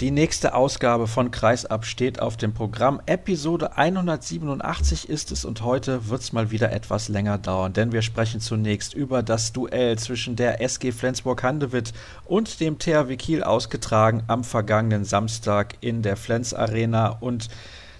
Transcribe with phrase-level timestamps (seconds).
[0.00, 3.00] Die nächste Ausgabe von Kreisab steht auf dem Programm.
[3.06, 8.02] Episode 187 ist es und heute wird es mal wieder etwas länger dauern, denn wir
[8.02, 11.92] sprechen zunächst über das Duell zwischen der SG Flensburg-Handewitt
[12.24, 17.48] und dem THW Kiel ausgetragen am vergangenen Samstag in der Flens Arena und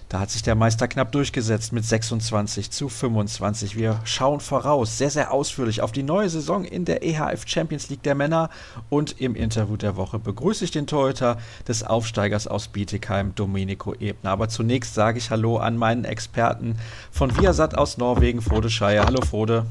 [0.09, 3.75] da hat sich der Meister knapp durchgesetzt mit 26 zu 25.
[3.75, 8.03] Wir schauen voraus, sehr, sehr ausführlich auf die neue Saison in der EHF Champions League
[8.03, 8.51] der Männer.
[8.89, 11.37] Und im Interview der Woche begrüße ich den Torhüter
[11.67, 14.29] des Aufsteigers aus Bietigheim, Domenico Ebner.
[14.29, 16.77] Aber zunächst sage ich Hallo an meinen Experten
[17.11, 19.05] von Viasat aus Norwegen, Frode Scheier.
[19.05, 19.65] Hallo Frode.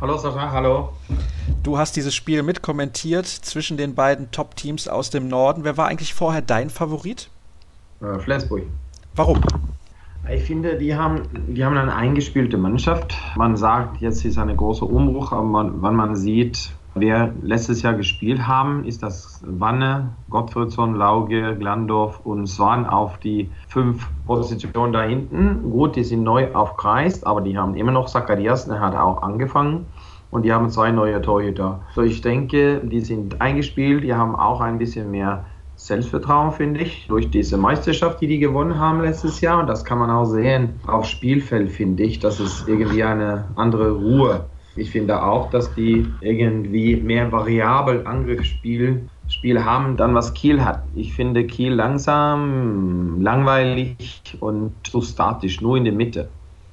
[0.00, 0.92] Hallo Sascha, hallo.
[1.64, 5.64] Du hast dieses Spiel mitkommentiert zwischen den beiden Top-Teams aus dem Norden.
[5.64, 7.28] Wer war eigentlich vorher dein Favorit?
[8.00, 8.62] Äh, Flensburg.
[9.14, 9.40] Warum?
[10.30, 13.14] Ich finde, die haben, die haben eine eingespielte Mannschaft.
[13.36, 17.92] Man sagt, jetzt ist ein großer Umbruch, aber man, wenn man sieht, wer letztes Jahr
[17.92, 25.02] gespielt haben, ist das Wanne, Gottfriedsson, Lauge, Glandorf und Swan auf die fünf Positionen da
[25.02, 25.70] hinten.
[25.70, 29.86] Gut, die sind neu aufkreist, aber die haben immer noch Zacharias, der hat auch angefangen.
[30.30, 31.80] Und die haben zwei neue Torhüter.
[31.94, 35.44] So, ich denke, die sind eingespielt, die haben auch ein bisschen mehr
[35.86, 39.60] Selbstvertrauen, finde ich, durch diese Meisterschaft, die die gewonnen haben letztes Jahr.
[39.60, 42.18] Und das kann man auch sehen auf Spielfeld, finde ich.
[42.20, 44.44] Das ist irgendwie eine andere Ruhe.
[44.76, 50.82] Ich finde auch, dass die irgendwie mehr variabel Angriffsspiel Spiel haben, dann was Kiel hat.
[50.94, 56.28] Ich finde Kiel langsam, langweilig und zu statisch, nur in der Mitte.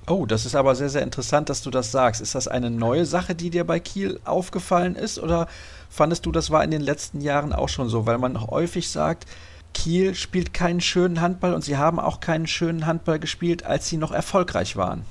[0.08, 2.20] Oh, das ist aber sehr, sehr interessant, dass du das sagst.
[2.20, 5.48] Ist das eine neue Sache, die dir bei Kiel aufgefallen ist oder
[5.90, 8.06] fandest du, das war in den letzten Jahren auch schon so?
[8.06, 9.26] Weil man häufig sagt,
[9.74, 13.98] Kiel spielt keinen schönen Handball und sie haben auch keinen schönen Handball gespielt, als sie
[13.98, 15.04] noch erfolgreich waren.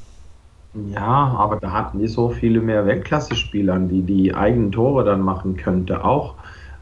[0.92, 5.56] Ja, aber da hatten die so viele mehr Weltklasse-Spieler, die die eigenen Tore dann machen
[5.56, 6.34] könnte auch.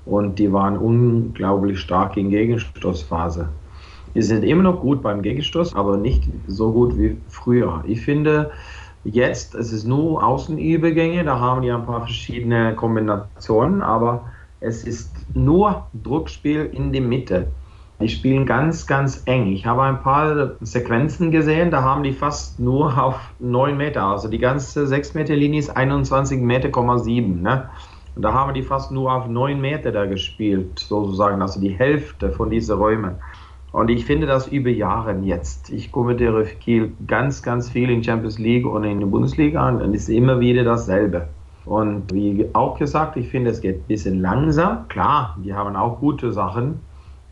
[0.04, 3.48] Und die waren unglaublich stark in Gegenstoßphase.
[4.14, 7.84] Die sind immer noch gut beim Gegenstoß, aber nicht so gut wie früher.
[7.86, 8.50] Ich finde,
[9.06, 14.24] jetzt es ist nur Außenübergänge, da haben die ein paar verschiedene Kombinationen, aber
[14.60, 17.48] es ist nur Druckspiel in die Mitte.
[17.98, 19.46] Die spielen ganz, ganz eng.
[19.46, 24.02] Ich habe ein paar Sequenzen gesehen, da haben die fast nur auf 9 Meter.
[24.04, 27.40] Also die ganze 6 Meter Linie ist 21 Meter, 7.
[27.40, 27.70] Ne?
[28.14, 31.40] Und da haben die fast nur auf 9 Meter da gespielt, sozusagen.
[31.40, 33.16] Also die Hälfte von diesen Räumen.
[33.76, 35.68] Und ich finde das über Jahre jetzt.
[35.68, 40.04] Ich kommentiere Kiel ganz, ganz viel in Champions League und in der Bundesliga und es
[40.04, 41.28] ist immer wieder dasselbe.
[41.66, 44.88] Und wie auch gesagt, ich finde, es geht ein bisschen langsam.
[44.88, 46.80] Klar, die haben auch gute Sachen,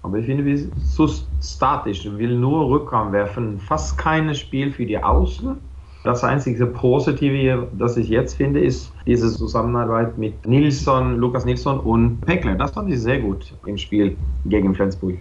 [0.03, 1.09] aber ich finde, wir sind zu
[1.41, 2.05] statisch.
[2.05, 3.59] Ich will nur Rückraum werfen.
[3.59, 5.57] Fast kein Spiel für die Außen.
[6.05, 12.21] Das einzige Positive, das ich jetzt finde, ist diese Zusammenarbeit mit Nilsson, Lukas Nilsson und
[12.21, 12.55] Peckler.
[12.57, 15.17] Das fand ich sehr gut im Spiel gegen Flensburg.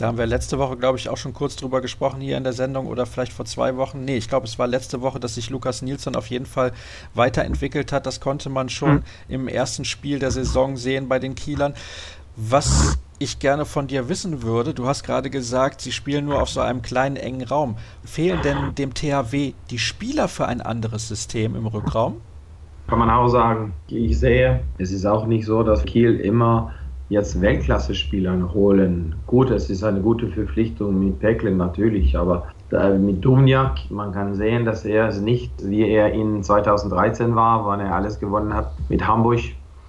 [0.00, 2.54] Da haben wir letzte Woche, glaube ich, auch schon kurz drüber gesprochen hier in der
[2.54, 4.02] Sendung oder vielleicht vor zwei Wochen.
[4.02, 6.72] Nee, ich glaube, es war letzte Woche, dass sich Lukas Nielsen auf jeden Fall
[7.12, 8.06] weiterentwickelt hat.
[8.06, 9.02] Das konnte man schon mhm.
[9.28, 11.74] im ersten Spiel der Saison sehen bei den Kielern.
[12.34, 16.48] Was ich gerne von dir wissen würde, du hast gerade gesagt, sie spielen nur auf
[16.48, 17.76] so einem kleinen, engen Raum.
[18.02, 22.22] Fehlen denn dem THW die Spieler für ein anderes System im Rückraum?
[22.86, 23.74] Kann man auch sagen.
[23.88, 26.72] Ich sehe, es ist auch nicht so, dass Kiel immer
[27.10, 29.14] jetzt Weltklasse-Spielern holen.
[29.26, 32.46] Gut, es ist eine gute Verpflichtung mit Peklen natürlich, aber
[32.98, 37.80] mit Dumjak, man kann sehen, dass er es nicht, wie er in 2013 war, wann
[37.80, 39.40] er alles gewonnen hat mit Hamburg.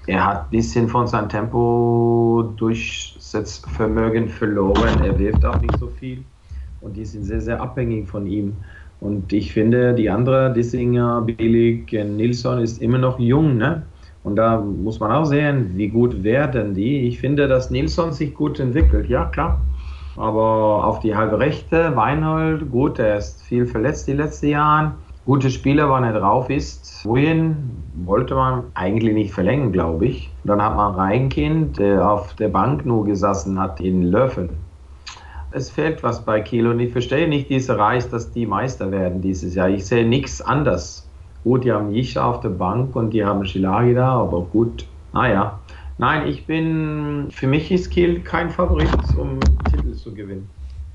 [0.08, 5.04] Er hat ein bisschen von seinem Tempo Durchsetzvermögen verloren.
[5.04, 6.24] Er wirft auch nicht so viel.
[6.82, 8.56] Und die sind sehr, sehr abhängig von ihm.
[9.00, 13.84] Und ich finde, die andere, Dissinger, Billig, Nilsson ist immer noch jung, ne?
[14.24, 17.08] Und da muss man auch sehen, wie gut werden die.
[17.08, 19.60] Ich finde, dass Nilsson sich gut entwickelt, ja klar.
[20.16, 24.94] Aber auf die halbe Rechte, Weinhold, gut, er ist viel verletzt die letzten Jahre.
[25.26, 27.06] Gute Spieler, wann er drauf ist.
[27.06, 27.56] Wohin
[28.06, 30.32] wollte man eigentlich nicht verlängern, glaube ich.
[30.44, 34.50] Dann hat man Reinkind, der auf der Bank nur gesessen hat in Löwen.
[35.52, 39.22] Es fehlt was bei Kiel und ich verstehe nicht diese Reise, dass die Meister werden
[39.22, 39.70] dieses Jahr.
[39.70, 41.08] Ich sehe nichts anders.
[41.44, 45.60] Gut, die haben Jisha auf der Bank und die haben Shilagi da, aber gut, naja.
[45.98, 49.40] Nein, ich bin, für mich ist Kiel kein Favorit, um
[49.70, 50.50] Titel zu gewinnen.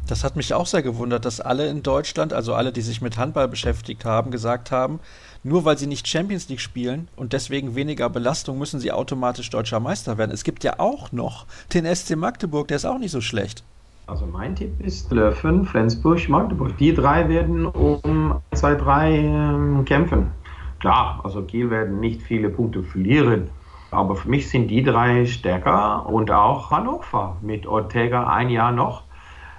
[0.06, 3.18] Das hat mich auch sehr gewundert, dass alle in Deutschland, also alle, die sich mit
[3.18, 5.00] Handball beschäftigt haben, gesagt haben,
[5.42, 9.80] nur weil sie nicht Champions League spielen und deswegen weniger Belastung, müssen sie automatisch deutscher
[9.80, 10.30] Meister werden.
[10.30, 13.64] Es gibt ja auch noch den SC Magdeburg, der ist auch nicht so schlecht.
[14.08, 16.76] Also mein Tipp ist Löwen, Flensburg, Magdeburg.
[16.76, 20.30] Die drei werden um 2, 3 ähm, kämpfen.
[20.78, 23.50] Klar, also Kiel werden nicht viele Punkte verlieren.
[23.90, 29.02] Aber für mich sind die drei stärker und auch Hannover mit Ortega ein Jahr noch.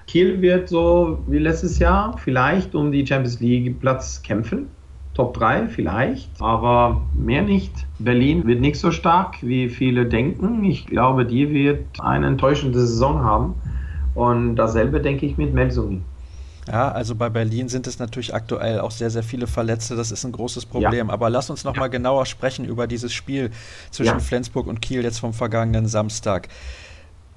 [0.05, 4.69] Kiel wird so wie letztes Jahr vielleicht um die Champions League Platz kämpfen.
[5.13, 7.73] Top 3 vielleicht, aber mehr nicht.
[7.99, 10.63] Berlin wird nicht so stark, wie viele denken.
[10.63, 13.55] Ich glaube, die wird eine enttäuschende Saison haben.
[14.17, 16.03] Und dasselbe denke ich mit Melsungen.
[16.67, 19.95] Ja, also bei Berlin sind es natürlich aktuell auch sehr, sehr viele Verletzte.
[19.95, 21.07] Das ist ein großes Problem.
[21.07, 21.13] Ja.
[21.13, 21.81] Aber lass uns noch ja.
[21.81, 23.51] mal genauer sprechen über dieses Spiel
[23.91, 24.19] zwischen ja.
[24.19, 26.49] Flensburg und Kiel jetzt vom vergangenen Samstag.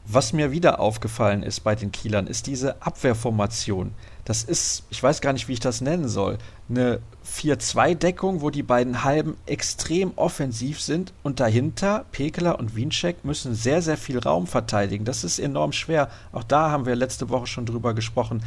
[0.07, 3.93] Was mir wieder aufgefallen ist bei den Kielern, ist diese Abwehrformation.
[4.25, 6.39] Das ist, ich weiß gar nicht, wie ich das nennen soll,
[6.69, 13.55] eine 4-2-Deckung, wo die beiden Halben extrem offensiv sind und dahinter Pekeler und Wiencheck müssen
[13.55, 15.05] sehr, sehr viel Raum verteidigen.
[15.05, 16.11] Das ist enorm schwer.
[16.33, 18.43] Auch da haben wir letzte Woche schon drüber gesprochen.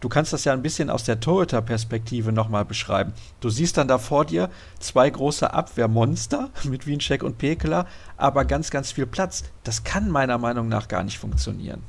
[0.00, 3.14] Du kannst das ja ein bisschen aus der Torhüter-Perspektive nochmal beschreiben.
[3.40, 7.86] Du siehst dann da vor dir zwei große Abwehrmonster mit Wiencheck und Pekeler,
[8.16, 9.44] aber ganz, ganz viel Platz.
[9.64, 11.82] Das kann meiner Meinung nach gar nicht funktionieren.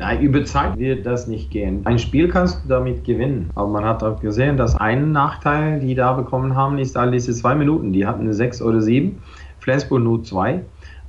[0.00, 1.84] Nein, über Zeit wird das nicht gehen.
[1.84, 3.50] Ein Spiel kannst du damit gewinnen.
[3.56, 7.32] Aber man hat auch gesehen, dass ein Nachteil, die da bekommen haben, ist all diese
[7.32, 7.92] zwei Minuten.
[7.92, 9.20] Die hatten sechs oder sieben,
[9.58, 10.64] Flensburg nur zwei.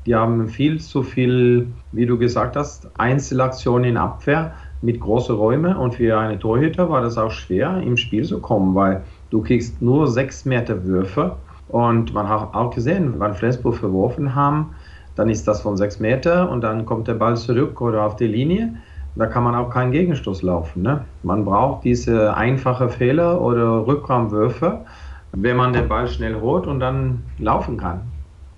[0.08, 5.76] Die haben viel zu viel, wie du gesagt hast, Einzelaktionen in Abwehr mit großen Räumen
[5.76, 9.82] und für eine Torhüter war das auch schwer im Spiel zu kommen, weil du kriegst
[9.82, 11.36] nur sechs Meter Würfe
[11.68, 14.72] und man hat auch gesehen, wann Flensburg verworfen haben,
[15.20, 18.28] dann ist das von sechs Meter und dann kommt der Ball zurück oder auf die
[18.28, 18.76] Linie.
[19.16, 20.82] Da kann man auch keinen Gegenstoß laufen.
[20.82, 21.04] Ne?
[21.24, 24.86] Man braucht diese einfachen Fehler oder Rückraumwürfe,
[25.34, 28.00] wenn man den Ball schnell holt und dann laufen kann.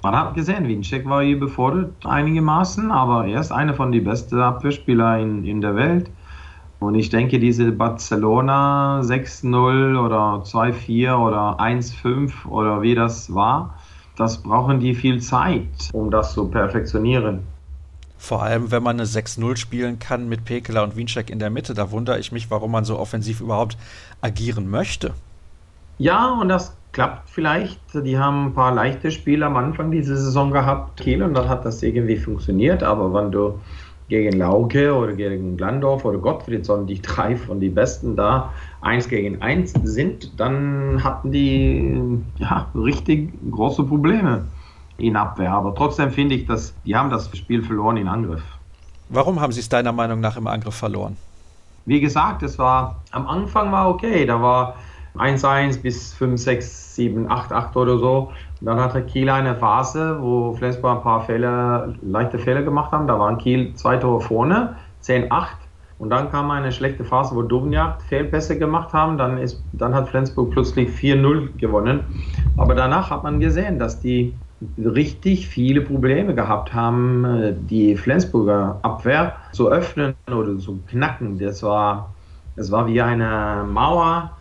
[0.03, 4.39] Man hat gesehen, Winczek war hier befordert einigermaßen, aber er ist einer von den besten
[4.39, 6.11] Abwehrspieler in, in der Welt.
[6.79, 13.73] Und ich denke, diese Barcelona 6-0 oder 2-4 oder 1-5 oder wie das war,
[14.17, 17.41] das brauchen die viel Zeit, um das zu perfektionieren.
[18.17, 21.73] Vor allem, wenn man eine 6-0 spielen kann mit Pekela und Winczek in der Mitte,
[21.73, 23.77] da wundere ich mich, warum man so offensiv überhaupt
[24.21, 25.13] agieren möchte.
[25.97, 27.79] Ja, und das klappt vielleicht.
[27.93, 31.65] Die haben ein paar leichte Spiele am Anfang dieser Saison gehabt, Kiel, und dann hat
[31.65, 32.83] das irgendwie funktioniert.
[32.83, 33.59] Aber wenn du
[34.11, 39.41] gegen Lauke oder gegen Glandorf oder Gottfriedson, die drei von den Besten da eins gegen
[39.41, 41.97] eins sind, dann hatten die
[42.37, 44.43] ja, richtig große Probleme
[44.97, 45.53] in Abwehr.
[45.53, 48.43] Aber trotzdem finde ich, dass die haben das Spiel verloren in Angriff.
[49.07, 51.15] Warum haben sie es deiner Meinung nach im Angriff verloren?
[51.85, 54.25] Wie gesagt, es war am Anfang war okay.
[54.25, 54.75] Da war
[55.17, 58.31] 1-1 bis 5, 6, 7, 8, 8 oder so.
[58.59, 63.07] Und dann hatte Kiel eine Phase, wo Flensburg ein paar Fehler, leichte Fehler gemacht haben.
[63.07, 65.57] Da waren Kiel zwei Tore vorne, 10, 8.
[65.99, 69.17] Und dann kam eine schlechte Phase, wo Duvniak Fehlpässe gemacht haben.
[69.17, 72.01] Dann, ist, dann hat Flensburg plötzlich 4-0 gewonnen.
[72.57, 74.33] Aber danach hat man gesehen, dass die
[74.77, 81.37] richtig viele Probleme gehabt haben, die Flensburger Abwehr zu öffnen oder zu knacken.
[81.39, 82.13] Das war,
[82.55, 84.31] das war wie eine Mauer,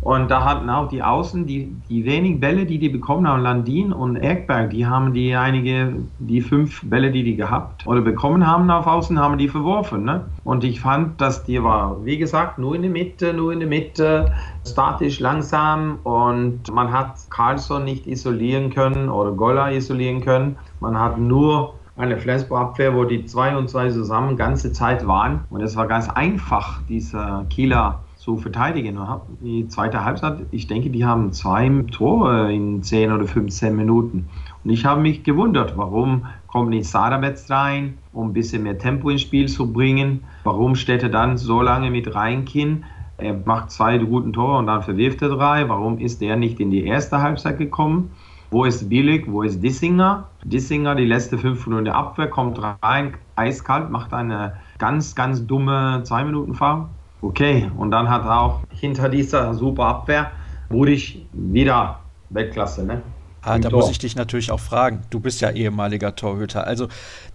[0.00, 3.92] und da hatten auch die Außen, die, die wenig Bälle, die die bekommen haben, Landin
[3.92, 8.70] und Erkberg, die haben die einige, die fünf Bälle, die die gehabt oder bekommen haben
[8.70, 10.04] auf Außen, haben die verworfen.
[10.04, 10.24] Ne?
[10.44, 13.68] Und ich fand, dass die war, wie gesagt, nur in der Mitte, nur in der
[13.68, 14.32] Mitte,
[14.64, 20.56] statisch, langsam und man hat Carlson nicht isolieren können oder Golla isolieren können.
[20.80, 25.40] Man hat nur eine Flensburg-Abwehr, wo die zwei und zwei zusammen ganze Zeit waren.
[25.50, 28.98] Und es war ganz einfach, dieser Kieler zu verteidigen.
[29.40, 34.28] Die zweite Halbzeit, ich denke, die haben zwei Tore in 10 oder 15 Minuten.
[34.64, 39.08] Und ich habe mich gewundert, warum kommt nicht Sadabetz rein, um ein bisschen mehr Tempo
[39.08, 40.24] ins Spiel zu bringen?
[40.42, 42.84] Warum steht er dann so lange mit Reinkin?
[43.18, 45.68] Er macht zwei guten Tore und dann verwirft er drei.
[45.68, 48.10] Warum ist er nicht in die erste Halbzeit gekommen?
[48.50, 49.30] Wo ist Billig?
[49.30, 50.26] Wo ist Dissinger?
[50.42, 56.02] Dissinger, die letzte fünf Minuten der Abwehr, kommt rein, eiskalt, macht eine ganz, ganz dumme
[56.02, 56.86] Zwei-Minuten-Foul.
[57.20, 60.30] Okay, und dann hat auch hinter dieser super Abwehr
[60.68, 63.02] wurde ich wieder Weltklasse, ne?
[63.40, 63.80] Ah, da Tor.
[63.80, 65.02] muss ich dich natürlich auch fragen.
[65.10, 66.66] Du bist ja ehemaliger Torhüter.
[66.66, 66.88] Also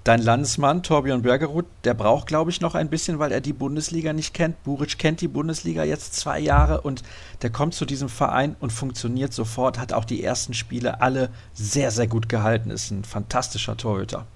[0.04, 4.14] dein Landsmann Torbjörn Bergerud, der braucht, glaube ich, noch ein bisschen, weil er die Bundesliga
[4.14, 4.62] nicht kennt.
[4.64, 7.04] Buric kennt die Bundesliga jetzt zwei Jahre und
[7.42, 11.90] der kommt zu diesem Verein und funktioniert sofort, hat auch die ersten Spiele alle sehr,
[11.90, 14.28] sehr gut gehalten, ist ein fantastischer Torhüter.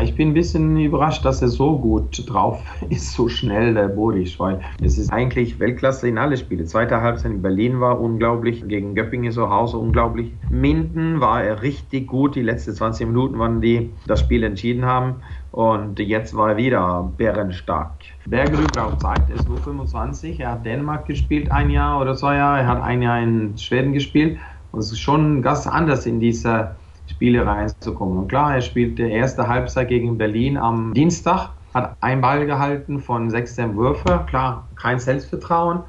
[0.00, 4.38] Ich bin ein bisschen überrascht, dass er so gut drauf ist, so schnell, der Bodisch,
[4.38, 6.64] weil es ist eigentlich Weltklasse in alle Spiele.
[6.64, 10.32] Zweite Halbzeit in Berlin war unglaublich, gegen Göppingen zu Hause unglaublich.
[10.48, 15.16] Minden war er richtig gut, die letzten 20 Minuten, wann die das Spiel entschieden haben.
[15.50, 17.92] Und jetzt war er wieder bärenstark.
[18.24, 22.36] Bergerud braucht Zeit, er ist nur 25, er hat Dänemark gespielt ein Jahr oder zwei
[22.36, 24.38] Jahre, er hat ein Jahr in Schweden gespielt.
[24.70, 26.76] Und es ist schon ganz anders in dieser
[27.08, 28.18] Spiele reinzukommen.
[28.18, 33.00] Und klar, er spielt die erste Halbzeit gegen Berlin am Dienstag, hat einen Ball gehalten
[33.00, 35.80] von 16 Würfe, klar, kein Selbstvertrauen.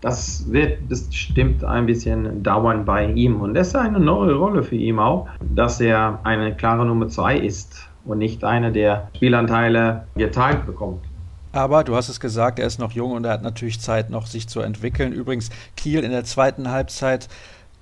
[0.00, 3.40] Das wird bestimmt ein bisschen dauern bei ihm.
[3.40, 7.36] Und das ist eine neue Rolle für ihn auch, dass er eine klare Nummer zwei
[7.36, 11.04] ist und nicht eine, der Spielanteile geteilt bekommt.
[11.52, 14.26] Aber du hast es gesagt, er ist noch jung und er hat natürlich Zeit, noch
[14.26, 15.12] sich zu entwickeln.
[15.12, 17.28] Übrigens, Kiel in der zweiten Halbzeit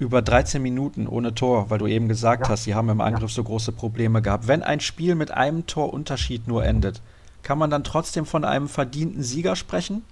[0.01, 2.53] über 13 Minuten ohne Tor, weil du eben gesagt ja.
[2.53, 3.37] hast, sie haben im Angriff ja.
[3.37, 4.49] so große Probleme gehabt.
[4.49, 7.01] Wenn ein Spiel mit einem Torunterschied nur endet,
[7.43, 10.03] kann man dann trotzdem von einem verdienten Sieger sprechen?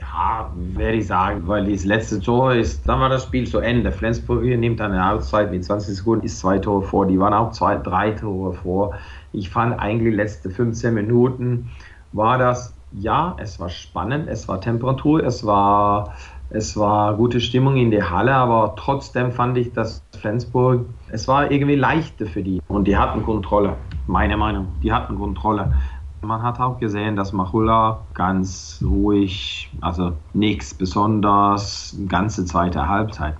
[0.00, 3.92] Ja, werde ich sagen, weil das letzte Tor ist, dann war das Spiel zu Ende.
[3.92, 7.06] Flensburg nimmt dann eine Auszeit mit 20 Sekunden, ist zwei Tore vor.
[7.06, 8.94] Die waren auch zwei, drei Tore vor.
[9.32, 11.70] Ich fand eigentlich letzte 15 Minuten
[12.12, 16.14] war das, ja, es war spannend, es war Temperatur, es war,
[16.54, 21.50] es war gute Stimmung in der Halle, aber trotzdem fand ich, dass Flensburg, es war
[21.50, 25.72] irgendwie leichter für die und die hatten Kontrolle, meine Meinung, die hatten Kontrolle.
[26.20, 33.36] Man hat auch gesehen, dass Machula ganz ruhig, also nichts besonders, ganze zweite Halbzeit.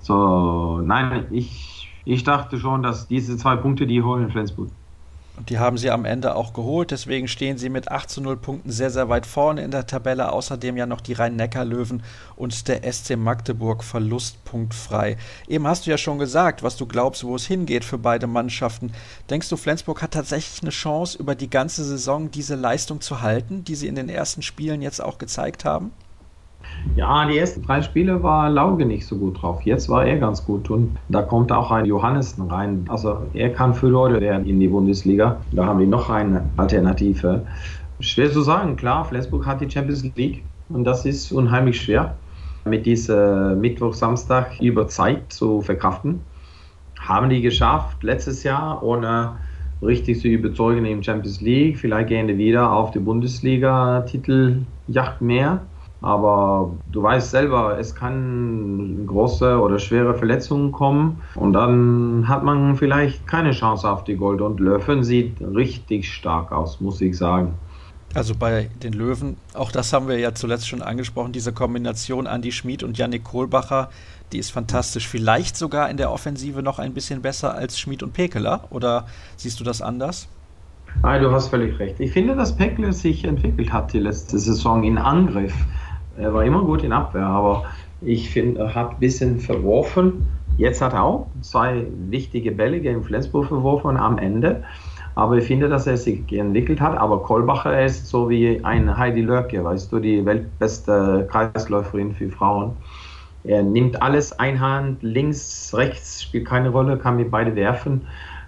[0.00, 4.68] So, nein, ich, ich dachte schon, dass diese zwei Punkte, die holen Flensburg.
[5.36, 6.90] Und die haben sie am Ende auch geholt.
[6.90, 10.30] Deswegen stehen sie mit 8 zu 0 Punkten sehr, sehr weit vorne in der Tabelle.
[10.30, 12.02] Außerdem ja noch die Rhein-Neckar-Löwen
[12.36, 15.16] und der SC Magdeburg verlustpunktfrei.
[15.48, 18.92] Eben hast du ja schon gesagt, was du glaubst, wo es hingeht für beide Mannschaften.
[19.30, 23.64] Denkst du, Flensburg hat tatsächlich eine Chance, über die ganze Saison diese Leistung zu halten,
[23.64, 25.92] die sie in den ersten Spielen jetzt auch gezeigt haben?
[26.94, 29.62] Ja, die ersten drei Spiele war Lauge nicht so gut drauf.
[29.62, 32.84] Jetzt war er ganz gut und da kommt auch ein Johannessen rein.
[32.88, 35.38] Also er kann für Leute werden in die Bundesliga.
[35.52, 37.42] Da haben wir noch eine Alternative.
[38.00, 42.16] Schwer zu sagen, klar, Flensburg hat die Champions League und das ist unheimlich schwer
[42.64, 46.20] mit dieser Mittwoch, Samstag über Zeit zu verkraften.
[46.98, 49.36] Haben die geschafft letztes Jahr ohne
[49.82, 51.78] richtig zu überzeugen im Champions League.
[51.78, 55.60] Vielleicht gehen die wieder auf die Bundesliga-Titeljacht mehr.
[56.02, 62.76] Aber du weißt selber, es kann große oder schwere Verletzungen kommen und dann hat man
[62.76, 64.40] vielleicht keine Chance auf die Gold.
[64.40, 67.54] Und Löwen sieht richtig stark aus, muss ich sagen.
[68.14, 72.52] Also bei den Löwen, auch das haben wir ja zuletzt schon angesprochen, diese Kombination Andy
[72.52, 73.88] Schmid und Yannick Kohlbacher,
[74.32, 75.08] die ist fantastisch.
[75.08, 78.64] Vielleicht sogar in der Offensive noch ein bisschen besser als Schmid und Pekeler.
[78.70, 79.06] Oder
[79.36, 80.28] siehst du das anders?
[81.02, 82.00] Nein, du hast völlig recht.
[82.00, 85.54] Ich finde, dass Pekeler sich entwickelt hat die letzte Saison in Angriff.
[86.16, 87.64] Er war immer gut in Abwehr, aber
[88.00, 90.26] ich finde, er hat ein bisschen verworfen.
[90.58, 94.62] Jetzt hat er auch zwei wichtige Bälle gegen Flensburg verworfen am Ende.
[95.14, 96.96] Aber ich finde, dass er sich entwickelt hat.
[96.96, 102.76] Aber Kolbacher ist so wie ein Heidi Lörke, weißt du, die weltbeste Kreisläuferin für Frauen.
[103.44, 108.02] Er nimmt alles einhand, links, rechts, spielt keine Rolle, kann mit beide werfen.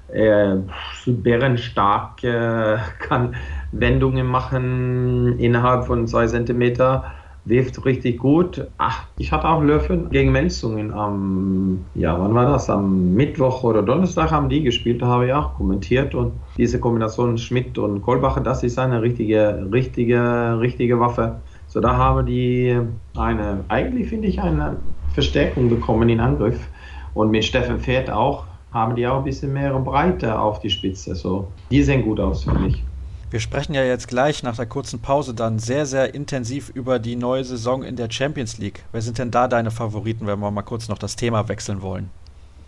[0.08, 0.62] Er
[1.06, 2.20] ist bärenstark,
[3.00, 3.34] kann
[3.72, 7.04] Wendungen machen innerhalb von zwei Zentimeter
[7.44, 8.66] wirft richtig gut.
[8.78, 12.70] Ach, ich hatte auch Löwen gegen Menzungen am, ja, wann war das?
[12.70, 17.36] Am Mittwoch oder Donnerstag haben die gespielt, da habe ich auch kommentiert und diese Kombination
[17.36, 21.40] Schmidt und Kolbacher, das ist eine richtige, richtige, richtige Waffe.
[21.66, 22.78] So, da haben die
[23.16, 24.76] eine, eigentlich finde ich eine
[25.12, 26.68] Verstärkung bekommen in Angriff
[27.12, 31.14] und mit Steffen Pferd auch haben die auch ein bisschen mehr Breite auf die Spitze.
[31.14, 32.93] So, die sehen gut aus, finde ich.
[33.30, 37.16] Wir sprechen ja jetzt gleich nach der kurzen Pause dann sehr, sehr intensiv über die
[37.16, 38.84] neue Saison in der Champions League.
[38.92, 42.10] Wer sind denn da deine Favoriten, wenn wir mal kurz noch das Thema wechseln wollen?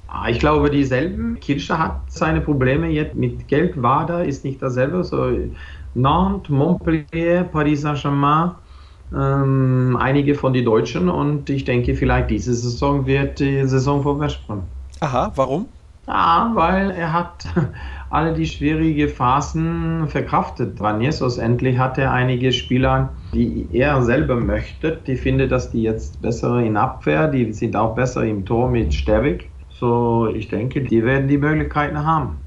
[0.08, 1.38] Ah, ich glaube, dieselben.
[1.40, 3.80] Kirscher hat seine Probleme jetzt mit Geld.
[3.80, 5.02] Wada ist nicht dasselbe.
[5.04, 5.30] So
[5.94, 8.52] Nantes, Montpellier, Paris Saint-Germain,
[9.14, 11.08] ähm, einige von den Deutschen.
[11.08, 14.62] Und ich denke, vielleicht diese Saison wird die Saison von Westbrunn.
[15.00, 15.68] Aha, warum?
[16.06, 17.46] Ja, weil er hat
[18.10, 20.78] alle die schwierigen Phasen verkraftet.
[20.78, 24.98] Dranjesos endlich hat er einige Spieler, die er selber möchte.
[25.06, 28.94] Die findet, dass die jetzt besser in Abwehr, die sind auch besser im Tor mit
[28.94, 29.50] Sterwig.
[29.68, 32.38] So, ich denke, die werden die Möglichkeiten haben.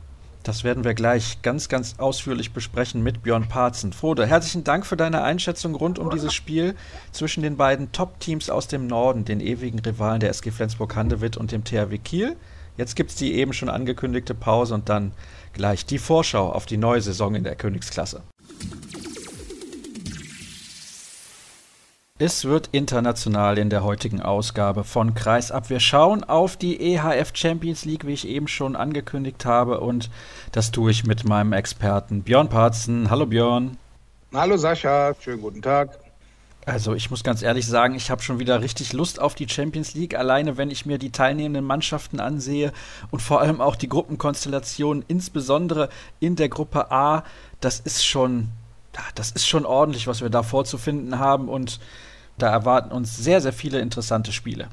[0.43, 3.91] Das werden wir gleich ganz, ganz ausführlich besprechen mit Björn Parzen.
[3.91, 6.75] Frode, herzlichen Dank für deine Einschätzung rund um dieses Spiel
[7.11, 11.65] zwischen den beiden Top-Teams aus dem Norden, den ewigen Rivalen der SG Flensburg-Handewitt und dem
[11.65, 12.35] THW Kiel.
[12.79, 15.11] Jetzt gibt es die eben schon angekündigte Pause und dann
[15.51, 18.23] gleich die Vorschau auf die neue Saison in der Königsklasse.
[22.19, 25.69] Es wird international in der heutigen Ausgabe von Kreisab.
[25.69, 30.09] Wir schauen auf die EHF Champions League, wie ich eben schon angekündigt habe, und
[30.53, 33.09] das tue ich mit meinem Experten Björn Parzen.
[33.09, 33.77] Hallo Björn.
[34.33, 35.99] Hallo Sascha, schönen guten Tag.
[36.65, 39.93] Also ich muss ganz ehrlich sagen, ich habe schon wieder richtig Lust auf die Champions
[39.93, 42.73] League, alleine wenn ich mir die teilnehmenden Mannschaften ansehe
[43.11, 45.89] und vor allem auch die Gruppenkonstellation, insbesondere
[46.19, 47.23] in der Gruppe A,
[47.59, 48.49] das ist schon,
[49.15, 51.79] das ist schon ordentlich, was wir da vorzufinden haben und
[52.37, 54.69] da erwarten uns sehr, sehr viele interessante Spiele.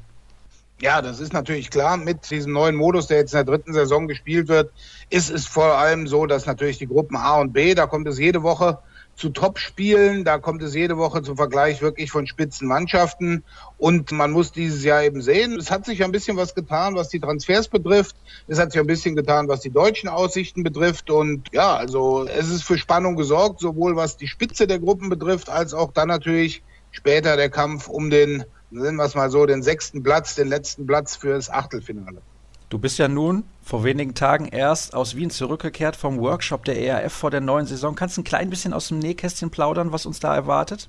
[0.79, 1.97] Ja, das ist natürlich klar.
[1.97, 4.71] Mit diesem neuen Modus, der jetzt in der dritten Saison gespielt wird,
[5.09, 8.19] ist es vor allem so, dass natürlich die Gruppen A und B, da kommt es
[8.19, 8.77] jede Woche
[9.17, 10.23] zu Top-Spielen.
[10.23, 13.43] Da kommt es jede Woche zum Vergleich wirklich von Spitzenmannschaften.
[13.77, 17.09] Und man muss dieses Jahr eben sehen, es hat sich ein bisschen was getan, was
[17.09, 18.15] die Transfers betrifft.
[18.47, 21.09] Es hat sich ein bisschen getan, was die deutschen Aussichten betrifft.
[21.09, 25.49] Und ja, also es ist für Spannung gesorgt, sowohl was die Spitze der Gruppen betrifft,
[25.49, 29.63] als auch dann natürlich später der Kampf um den, nennen wir es mal so, den
[29.63, 32.21] sechsten Platz, den letzten Platz fürs Achtelfinale.
[32.69, 37.11] Du bist ja nun vor wenigen Tagen erst aus Wien zurückgekehrt vom Workshop der ERF
[37.11, 37.95] vor der neuen Saison.
[37.95, 40.87] Kannst du ein klein bisschen aus dem Nähkästchen plaudern, was uns da erwartet?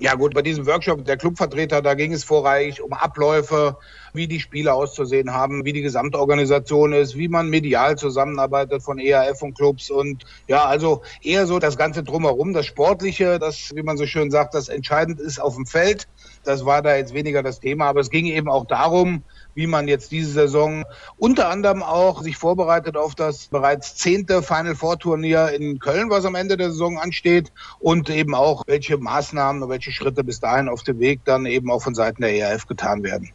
[0.00, 3.76] Ja gut, bei diesem Workshop der Clubvertreter, da ging es vorrangig um Abläufe,
[4.12, 9.42] wie die Spiele auszusehen haben, wie die Gesamtorganisation ist, wie man medial zusammenarbeitet von ERF
[9.42, 13.96] und Clubs und ja, also eher so das Ganze drumherum, das Sportliche, das, wie man
[13.96, 16.08] so schön sagt, das entscheidend ist auf dem Feld.
[16.44, 19.24] Das war da jetzt weniger das Thema, aber es ging eben auch darum,
[19.54, 20.84] wie man jetzt diese Saison
[21.18, 26.24] unter anderem auch sich vorbereitet auf das bereits zehnte Final Four Turnier in Köln, was
[26.24, 30.68] am Ende der Saison ansteht und eben auch welche Maßnahmen und welche Schritte bis dahin
[30.68, 33.32] auf dem Weg dann eben auch von Seiten der ERF getan werden.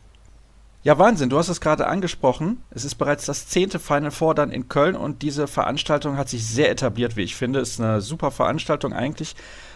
[0.85, 2.61] Ja, Wahnsinn, du hast es gerade angesprochen.
[2.69, 6.45] Es ist bereits das zehnte Final Four dann in Köln und diese Veranstaltung hat sich
[6.45, 7.57] sehr etabliert, wie ich finde.
[7.57, 9.35] Ist eine super Veranstaltung eigentlich.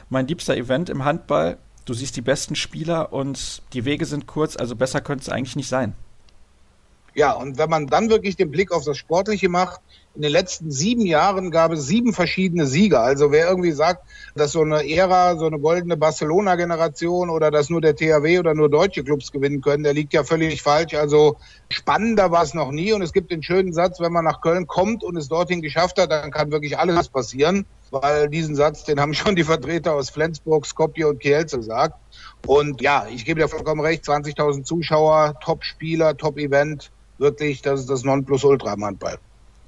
[0.10, 1.58] Mein liebster Event im Handball.
[1.86, 5.56] Du siehst die besten Spieler und die Wege sind kurz, also besser könnte es eigentlich
[5.56, 5.96] nicht sein.
[7.16, 9.82] Ja, und wenn man dann wirklich den Blick auf das Sportliche macht,
[10.16, 13.02] in den letzten sieben Jahren gab es sieben verschiedene Sieger.
[13.02, 14.04] Also wer irgendwie sagt,
[14.36, 18.70] dass so eine Ära, so eine goldene Barcelona-Generation oder dass nur der THW oder nur
[18.70, 20.96] deutsche Clubs gewinnen können, der liegt ja völlig falsch.
[20.96, 21.38] Also
[21.70, 22.92] spannender war es noch nie.
[22.92, 26.00] Und es gibt den schönen Satz, wenn man nach Köln kommt und es dorthin geschafft
[26.00, 27.66] hat, dann kann wirklich alles passieren.
[27.92, 31.96] Weil diesen Satz, den haben schon die Vertreter aus Flensburg, Skopje und Kielce gesagt.
[32.46, 38.04] Und ja, ich gebe dir vollkommen recht, 20.000 Zuschauer, Top-Spieler, Top-Event wirklich, das ist das
[38.04, 39.20] Nonplusultra im Handball.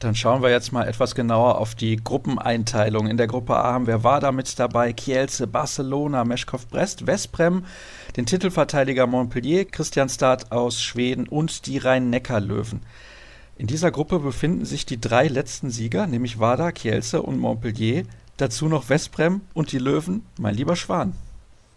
[0.02, 3.06] Dann schauen wir jetzt mal etwas genauer auf die Gruppeneinteilung.
[3.06, 7.66] In der Gruppe A haben wir Wada mit dabei, Kielce, Barcelona, Meschkow Brest, Vesprem,
[8.18, 12.82] den Titelverteidiger Montpellier, Christian Start aus Schweden und die Rhein-Neckar-Löwen.
[13.60, 18.06] In dieser Gruppe befinden sich die drei letzten Sieger, nämlich Wada, Kielce und Montpellier,
[18.38, 21.14] dazu noch Vesprem und die Löwen, mein lieber Schwan.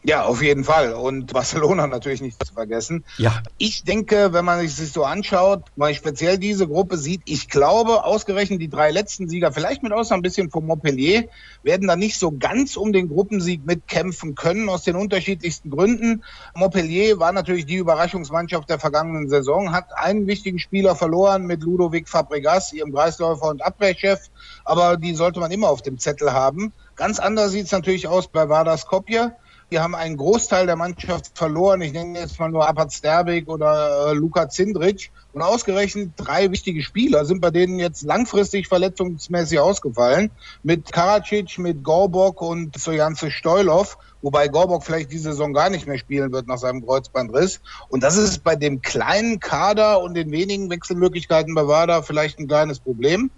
[0.07, 0.93] Ja, auf jeden Fall.
[0.93, 3.05] Und Barcelona natürlich nicht zu vergessen.
[3.17, 3.43] Ja.
[3.57, 8.05] Ich denke, wenn man sich das so anschaut, weil speziell diese Gruppe sieht, ich glaube,
[8.05, 11.25] ausgerechnet die drei letzten Sieger, vielleicht mit Ausnahme ein bisschen von Montpellier,
[11.62, 16.23] werden da nicht so ganz um den Gruppensieg mitkämpfen können, aus den unterschiedlichsten Gründen.
[16.55, 22.11] Montpellier war natürlich die Überraschungsmannschaft der vergangenen Saison, hat einen wichtigen Spieler verloren mit Ludovic
[22.11, 24.21] Fabregas, ihrem Kreisläufer und Abwehrchef,
[24.67, 26.75] aber die sollte man immer auf dem Zettel haben.
[26.95, 29.35] Ganz anders sieht es natürlich aus bei Vardar Skopje.
[29.70, 31.81] Die haben einen Großteil der Mannschaft verloren.
[31.81, 35.11] Ich nenne jetzt mal nur Apat Sterbik oder äh, Luka Zindric.
[35.33, 40.31] Und ausgerechnet drei wichtige Spieler sind bei denen jetzt langfristig verletzungsmäßig ausgefallen.
[40.62, 43.98] Mit Karacic, mit Gorbok und Sojanze Stoilov.
[44.22, 47.61] Wobei Gorbok vielleicht diese Saison gar nicht mehr spielen wird nach seinem Kreuzbandriss.
[47.88, 52.48] Und das ist bei dem kleinen Kader und den wenigen Wechselmöglichkeiten bei WADA vielleicht ein
[52.48, 53.31] kleines Problem.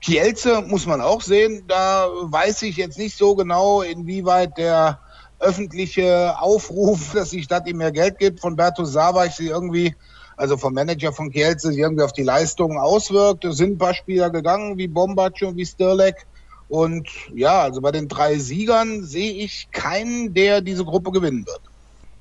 [0.00, 1.64] Kielce muss man auch sehen.
[1.66, 5.00] Da weiß ich jetzt nicht so genau, inwieweit der
[5.44, 9.94] öffentliche Aufruf, dass die Stadt ihm mehr Geld gibt, von Bertus Savach sie irgendwie,
[10.36, 13.44] also vom Manager von Kielce, sich irgendwie auf die Leistungen auswirkt.
[13.44, 16.26] Es sind ein paar Spieler gegangen, wie Bombac und wie Stirlek.
[16.68, 21.60] Und ja, also bei den drei Siegern sehe ich keinen, der diese Gruppe gewinnen wird.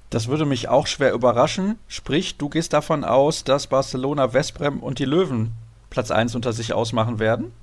[0.09, 1.79] Das würde mich auch schwer überraschen.
[1.88, 5.53] Sprich, du gehst davon aus, dass Barcelona, Vesprem und die Löwen
[5.93, 7.53] Platz 1 unter sich ausmachen werden?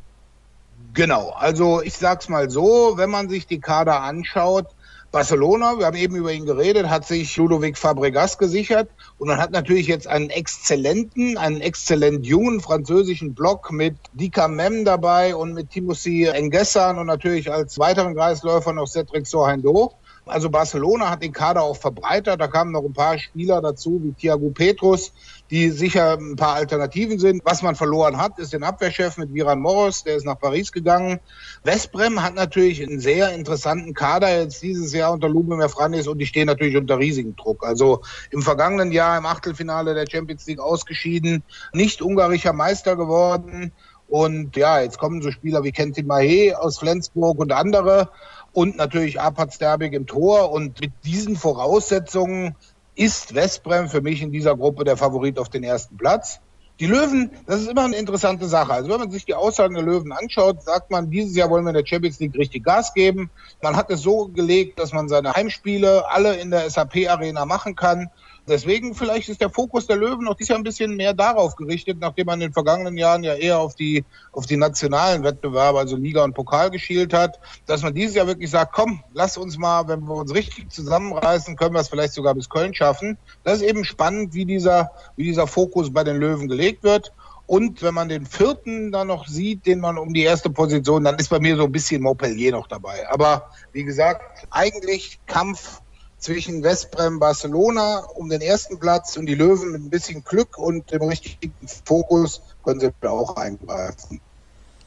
[0.95, 4.67] Genau, also ich sag's mal so, wenn man sich die Kader anschaut,
[5.13, 9.51] Barcelona, wir haben eben über ihn geredet, hat sich Ludovic Fabregas gesichert und man hat
[9.51, 15.71] natürlich jetzt einen exzellenten, einen exzellent jungen französischen Block mit Dika Mem dabei und mit
[15.71, 19.93] Timothy Engessan und natürlich als weiteren Kreisläufer noch Cedric Sohaindo.
[20.31, 22.41] Also Barcelona hat den Kader auch verbreitert.
[22.41, 25.13] Da kamen noch ein paar Spieler dazu, wie Thiago Petrus,
[25.51, 27.43] die sicher ein paar Alternativen sind.
[27.45, 31.19] Was man verloren hat, ist den Abwehrchef mit Viran Moros, der ist nach Paris gegangen.
[31.65, 36.27] Westbrem hat natürlich einen sehr interessanten Kader jetzt dieses Jahr unter Lubomir Franis und die
[36.27, 37.67] stehen natürlich unter riesigem Druck.
[37.67, 43.73] Also im vergangenen Jahr im Achtelfinale der Champions League ausgeschieden, nicht ungarischer Meister geworden.
[44.11, 48.11] Und ja, jetzt kommen so Spieler wie Kentin Mahé aus Flensburg und andere.
[48.53, 50.53] Und natürlich Arpad Sterbig im Tor.
[50.53, 52.57] Und mit diesen Voraussetzungen
[52.95, 56.41] ist Westbrem für mich in dieser Gruppe der Favorit auf den ersten Platz.
[56.81, 58.73] Die Löwen, das ist immer eine interessante Sache.
[58.73, 61.71] Also wenn man sich die Aussagen der Löwen anschaut, sagt man, dieses Jahr wollen wir
[61.71, 63.31] in der Champions League richtig Gas geben.
[63.63, 67.77] Man hat es so gelegt, dass man seine Heimspiele alle in der SAP Arena machen
[67.77, 68.11] kann.
[68.51, 71.99] Deswegen vielleicht ist der Fokus der Löwen noch dieses Jahr ein bisschen mehr darauf gerichtet,
[72.01, 75.95] nachdem man in den vergangenen Jahren ja eher auf die, auf die nationalen Wettbewerbe, also
[75.95, 79.87] Liga und Pokal geschielt hat, dass man dieses Jahr wirklich sagt, komm, lass uns mal,
[79.87, 83.19] wenn wir uns richtig zusammenreißen, können wir es vielleicht sogar bis Köln schaffen.
[83.45, 87.13] Das ist eben spannend, wie dieser, wie dieser Fokus bei den Löwen gelegt wird.
[87.47, 91.19] Und wenn man den vierten dann noch sieht, den man um die erste Position, dann
[91.19, 93.09] ist bei mir so ein bisschen Montpellier noch dabei.
[93.09, 95.83] Aber wie gesagt, eigentlich Kampf
[96.21, 100.93] zwischen Westbrem Barcelona um den ersten Platz und die Löwen mit ein bisschen Glück und
[100.93, 101.53] dem richtigen
[101.85, 104.21] Fokus können sie auch eingreifen.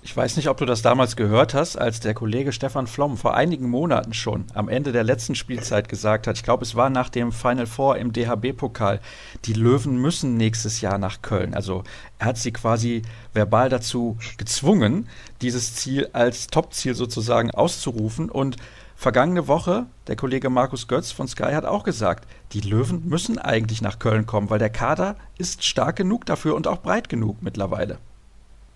[0.06, 3.36] Ich weiß nicht, ob du das damals gehört hast, als der Kollege Stefan Flom vor
[3.36, 7.08] einigen Monaten schon am Ende der letzten Spielzeit gesagt hat, ich glaube, es war nach
[7.08, 9.00] dem Final Four im DHB-Pokal,
[9.46, 11.54] die Löwen müssen nächstes Jahr nach Köln.
[11.54, 11.86] Also
[12.20, 15.08] er hat sie quasi verbal dazu gezwungen,
[15.42, 18.58] dieses Ziel als Topziel sozusagen auszurufen und
[18.96, 23.82] Vergangene Woche, der Kollege Markus Götz von Sky hat auch gesagt, die Löwen müssen eigentlich
[23.82, 27.98] nach Köln kommen, weil der Kader ist stark genug dafür und auch breit genug mittlerweile.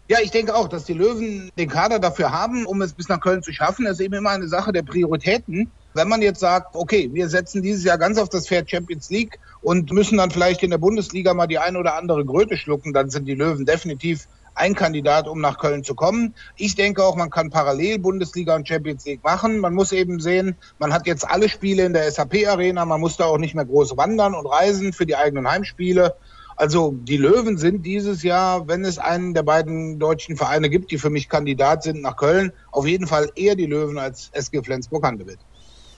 [0.10, 3.20] Ja, ich denke auch, dass die Löwen den Kader dafür haben, um es bis nach
[3.20, 3.84] Köln zu schaffen.
[3.86, 5.70] Das ist eben immer eine Sache der Prioritäten.
[5.94, 9.38] Wenn man jetzt sagt, okay, wir setzen dieses Jahr ganz auf das Pferd Champions League
[9.62, 13.10] und müssen dann vielleicht in der Bundesliga mal die ein oder andere Gröte schlucken, dann
[13.10, 14.28] sind die Löwen definitiv
[14.58, 16.36] ein Kandidat, um nach Köln zu kommen.
[16.56, 19.60] Ich denke auch, man kann parallel Bundesliga und Champions League machen.
[19.60, 23.18] Man muss eben sehen, man hat jetzt alle Spiele in der SAP Arena, man muss
[23.18, 26.16] da auch nicht mehr groß wandern und reisen für die eigenen Heimspiele.
[26.56, 30.98] Also die Löwen sind dieses Jahr, wenn es einen der beiden deutschen Vereine gibt, die
[30.98, 35.40] für mich Kandidat sind nach Köln, auf jeden Fall eher die Löwen als SG Flensburg-Handewitt.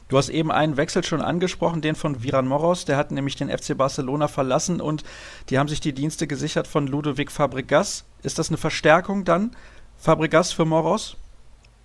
[0.10, 2.84] Du hast eben einen Wechsel schon angesprochen, den von Viran Moros.
[2.84, 5.04] Der hat nämlich den FC Barcelona verlassen und
[5.50, 8.06] die haben sich die Dienste gesichert von Ludovic Fabregas.
[8.24, 9.56] Ist das eine Verstärkung dann?
[9.98, 11.16] Fabregas für Moros?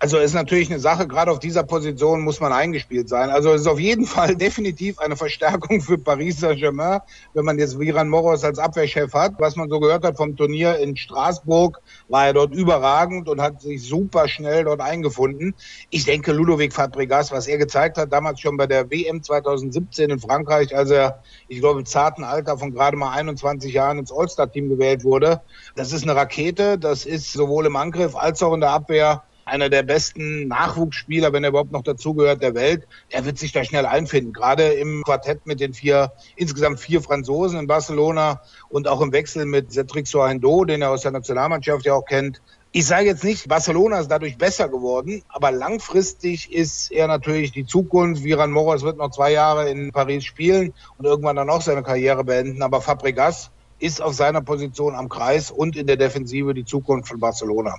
[0.05, 3.31] Also ist natürlich eine Sache, gerade auf dieser Position muss man eingespielt sein.
[3.31, 6.99] Also es ist auf jeden Fall definitiv eine Verstärkung für Paris Saint-Germain,
[7.33, 9.33] wenn man jetzt Viran Moros als Abwehrchef hat.
[9.39, 13.63] Was man so gehört hat vom Turnier in Straßburg, war er dort überragend und hat
[13.63, 15.55] sich super schnell dort eingefunden.
[15.89, 20.19] Ich denke, Ludovic Fabregas, was er gezeigt hat, damals schon bei der WM 2017 in
[20.19, 24.69] Frankreich, als er, ich glaube, im zarten Alter von gerade mal 21 Jahren ins All-Star-Team
[24.69, 25.41] gewählt wurde,
[25.75, 26.77] das ist eine Rakete.
[26.77, 31.43] Das ist sowohl im Angriff als auch in der Abwehr einer der besten Nachwuchsspieler, wenn
[31.43, 32.87] er überhaupt noch dazugehört, der Welt.
[33.09, 34.33] Er wird sich da schnell einfinden.
[34.33, 39.45] Gerade im Quartett mit den vier, insgesamt vier Franzosen in Barcelona und auch im Wechsel
[39.45, 42.41] mit Cedric Sohendo, den er aus der Nationalmannschaft ja auch kennt.
[42.71, 47.65] Ich sage jetzt nicht, Barcelona ist dadurch besser geworden, aber langfristig ist er natürlich die
[47.65, 48.23] Zukunft.
[48.23, 52.25] Viran Moras wird noch zwei Jahre in Paris spielen und irgendwann dann auch seine Karriere
[52.25, 52.61] beenden.
[52.63, 57.19] Aber Fabregas ist auf seiner Position am Kreis und in der Defensive die Zukunft von
[57.19, 57.75] Barcelona.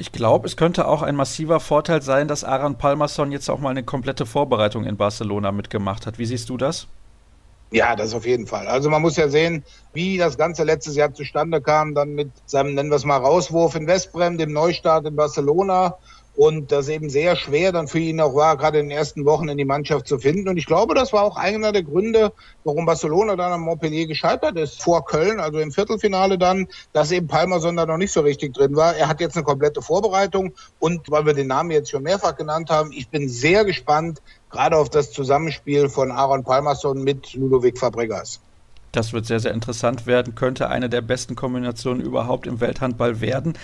[0.00, 3.70] Ich glaube, es könnte auch ein massiver Vorteil sein, dass Aran Palmerson jetzt auch mal
[3.70, 6.20] eine komplette Vorbereitung in Barcelona mitgemacht hat.
[6.20, 6.86] Wie siehst du das?
[7.72, 8.68] Ja, das auf jeden Fall.
[8.68, 12.74] Also man muss ja sehen, wie das Ganze letztes Jahr zustande kam, dann mit seinem,
[12.74, 15.96] nennen wir es mal, Rauswurf in Westbrem, dem Neustart in Barcelona
[16.38, 19.48] und das eben sehr schwer dann für ihn auch war, gerade in den ersten Wochen
[19.48, 20.48] in die Mannschaft zu finden.
[20.48, 24.56] Und ich glaube, das war auch einer der Gründe, warum Barcelona dann am Montpellier gescheitert
[24.56, 28.54] ist, vor Köln, also im Viertelfinale dann, dass eben Palmerson da noch nicht so richtig
[28.54, 28.94] drin war.
[28.94, 32.70] Er hat jetzt eine komplette Vorbereitung und weil wir den Namen jetzt schon mehrfach genannt
[32.70, 38.40] haben, ich bin sehr gespannt, gerade auf das Zusammenspiel von Aaron Palmerson mit Ludovic Fabregas.
[38.92, 43.54] Das wird sehr, sehr interessant werden, könnte eine der besten Kombinationen überhaupt im Welthandball werden.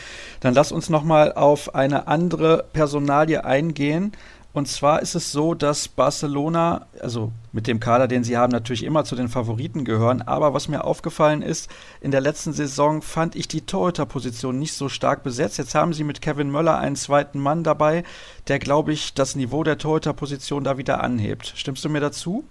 [0.41, 4.13] Dann lass uns nochmal auf eine andere Personalie eingehen.
[4.55, 8.85] Und zwar ist es so, dass Barcelona, also mit dem Kader, den sie haben, natürlich
[8.85, 10.23] immer zu den Favoriten gehören.
[10.23, 11.69] Aber was mir aufgefallen ist,
[12.01, 15.59] in der letzten Saison fand ich die Torhüterposition nicht so stark besetzt.
[15.59, 18.05] Jetzt haben sie mit Kevin Möller einen zweiten Mann dabei,
[18.47, 21.53] der, glaube ich, das Niveau der Torhüterposition da wieder anhebt.
[21.57, 22.45] Stimmst du mir dazu?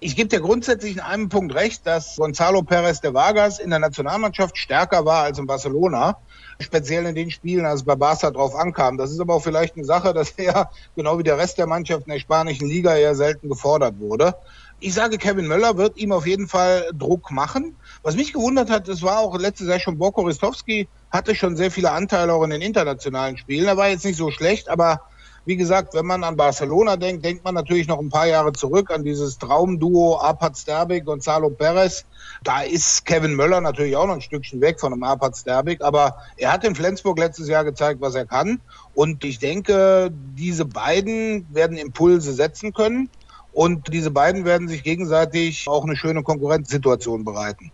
[0.00, 3.80] Ich gebe dir grundsätzlich in einem Punkt recht, dass Gonzalo Perez de Vargas in der
[3.80, 6.16] Nationalmannschaft stärker war als in Barcelona.
[6.60, 8.96] Speziell in den Spielen, als es bei Barca drauf ankam.
[8.96, 12.06] Das ist aber auch vielleicht eine Sache, dass er, genau wie der Rest der Mannschaft
[12.06, 14.36] in der spanischen Liga, eher selten gefordert wurde.
[14.78, 17.74] Ich sage, Kevin Möller wird ihm auf jeden Fall Druck machen.
[18.04, 21.72] Was mich gewundert hat, das war auch letztes Jahr schon Borko Ristowski, hatte schon sehr
[21.72, 23.66] viele Anteile auch in den internationalen Spielen.
[23.66, 25.00] Er war jetzt nicht so schlecht, aber
[25.48, 28.90] wie gesagt, wenn man an Barcelona denkt, denkt man natürlich noch ein paar Jahre zurück
[28.90, 32.04] an dieses Traumduo Apat Sterbik und Salo Perez.
[32.44, 36.18] Da ist Kevin Möller natürlich auch noch ein Stückchen weg von dem Apat Sterbik, aber
[36.36, 38.60] er hat in Flensburg letztes Jahr gezeigt, was er kann.
[38.92, 43.08] Und ich denke, diese beiden werden Impulse setzen können.
[43.50, 47.72] Und diese beiden werden sich gegenseitig auch eine schöne Konkurrenzsituation bereiten.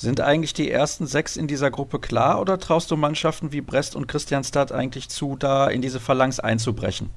[0.00, 3.94] Sind eigentlich die ersten sechs in dieser Gruppe klar oder traust du Mannschaften wie Brest
[3.94, 7.10] und Christianstadt eigentlich zu, da in diese Phalanx einzubrechen?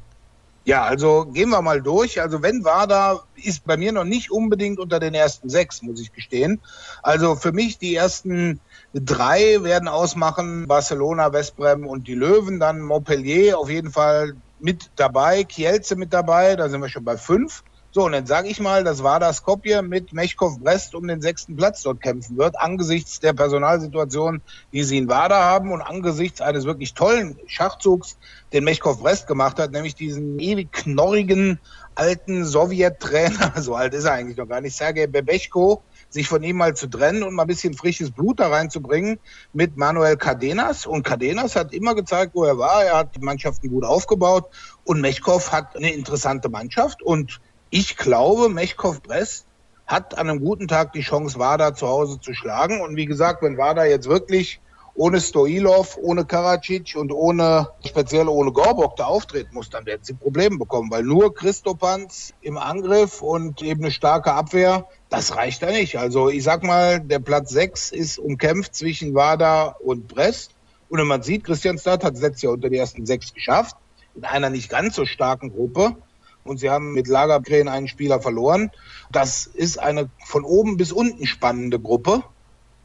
[0.66, 2.22] Ja, also gehen wir mal durch.
[2.22, 6.12] Also wenn Wada ist bei mir noch nicht unbedingt unter den ersten sechs, muss ich
[6.12, 6.60] gestehen.
[7.04, 8.60] Also für mich die ersten
[8.94, 12.60] drei werden ausmachen Barcelona, Westbrem und die Löwen.
[12.60, 17.16] Dann Montpellier auf jeden Fall mit dabei, Kielce mit dabei, da sind wir schon bei
[17.16, 17.64] fünf.
[17.96, 21.22] So, und dann sage ich mal, das war das Skopje mit Mechkov Brest um den
[21.22, 26.42] sechsten Platz dort kämpfen wird, angesichts der Personalsituation, die sie in Wada haben und angesichts
[26.42, 28.18] eines wirklich tollen Schachzugs,
[28.52, 31.60] den Mechkov Brest gemacht hat, nämlich diesen ewig knorrigen
[31.94, 36.58] alten Sowjettrainer, so alt ist er eigentlich noch gar nicht, Sergei Bebechko, sich von ihm
[36.58, 39.20] mal zu trennen und mal ein bisschen frisches Blut da reinzubringen
[39.54, 40.88] mit Manuel Cardenas.
[40.88, 42.84] Und Cardenas hat immer gezeigt, wo er war.
[42.86, 44.50] Er hat die Mannschaften gut aufgebaut
[44.84, 47.40] und Mechkov hat eine interessante Mannschaft und
[47.76, 49.48] ich glaube, Mechkov Brest
[49.88, 52.82] hat an einem guten Tag die Chance, Wada zu Hause zu schlagen.
[52.82, 54.62] Und wie gesagt, wenn Wada jetzt wirklich
[54.94, 60.14] ohne Stoilov, ohne Karacic und ohne, speziell ohne Gorbok da auftreten muss, dann werden sie
[60.14, 65.72] Probleme bekommen, weil nur Christopanz im Angriff und eben eine starke Abwehr, das reicht da
[65.72, 65.98] nicht.
[65.98, 70.52] Also ich sag mal, der Platz 6 ist umkämpft zwischen Wada und Brest.
[70.90, 73.76] Und wenn man sieht, Christian Stad hat es letztes Jahr unter die ersten sechs geschafft,
[74.14, 75.96] in einer nicht ganz so starken Gruppe
[76.44, 78.72] und sie haben mit Lagergren einen Spieler verloren.
[79.12, 82.24] Das ist eine von oben bis unten spannende Gruppe,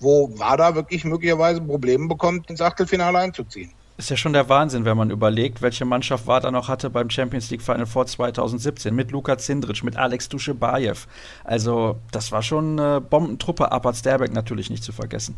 [0.01, 3.73] wo WADA wirklich möglicherweise Probleme bekommt, ins Achtelfinale einzuziehen.
[3.97, 7.51] Ist ja schon der Wahnsinn, wenn man überlegt, welche Mannschaft WADA noch hatte beim Champions
[7.51, 11.09] League Final vor 2017 mit Luka Zindric, mit Alex Duschebaev.
[11.43, 15.35] Also, das war schon eine Bombentruppe, Apat Sterbeck natürlich nicht zu vergessen.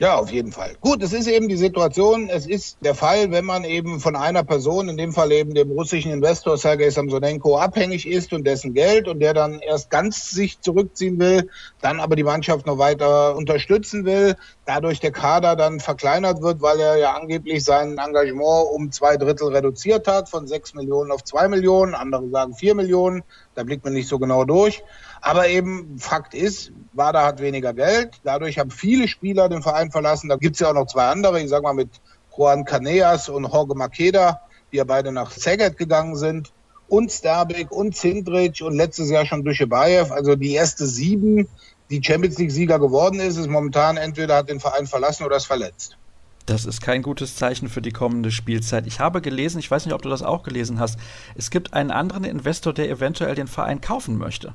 [0.00, 0.76] Ja, auf jeden Fall.
[0.80, 4.44] Gut, es ist eben die Situation, es ist der Fall, wenn man eben von einer
[4.44, 9.08] Person, in dem Fall eben dem russischen Investor Sergei Samsonenko, abhängig ist und dessen Geld
[9.08, 14.04] und der dann erst ganz sich zurückziehen will, dann aber die Mannschaft noch weiter unterstützen
[14.04, 19.16] will, dadurch der Kader dann verkleinert wird, weil er ja angeblich sein Engagement um zwei
[19.16, 23.24] Drittel reduziert hat, von sechs Millionen auf zwei Millionen, andere sagen vier Millionen,
[23.58, 24.84] da blickt man nicht so genau durch.
[25.20, 28.20] Aber eben Fakt ist, Wada hat weniger Geld.
[28.22, 30.28] Dadurch haben viele Spieler den Verein verlassen.
[30.28, 31.90] Da gibt es ja auch noch zwei andere, ich sag mal mit
[32.36, 34.40] Juan Caneas und Jorge Makeda,
[34.70, 36.52] die ja beide nach Szeged gegangen sind.
[36.86, 40.12] Und Sterbik und Zindric und letztes Jahr schon Duschebaev.
[40.12, 41.48] Also die erste sieben,
[41.90, 45.98] die Champions League-Sieger geworden ist, ist momentan entweder hat den Verein verlassen oder ist verletzt.
[46.48, 48.86] Das ist kein gutes Zeichen für die kommende Spielzeit.
[48.86, 50.98] Ich habe gelesen, ich weiß nicht, ob du das auch gelesen hast,
[51.36, 54.54] es gibt einen anderen Investor, der eventuell den Verein kaufen möchte.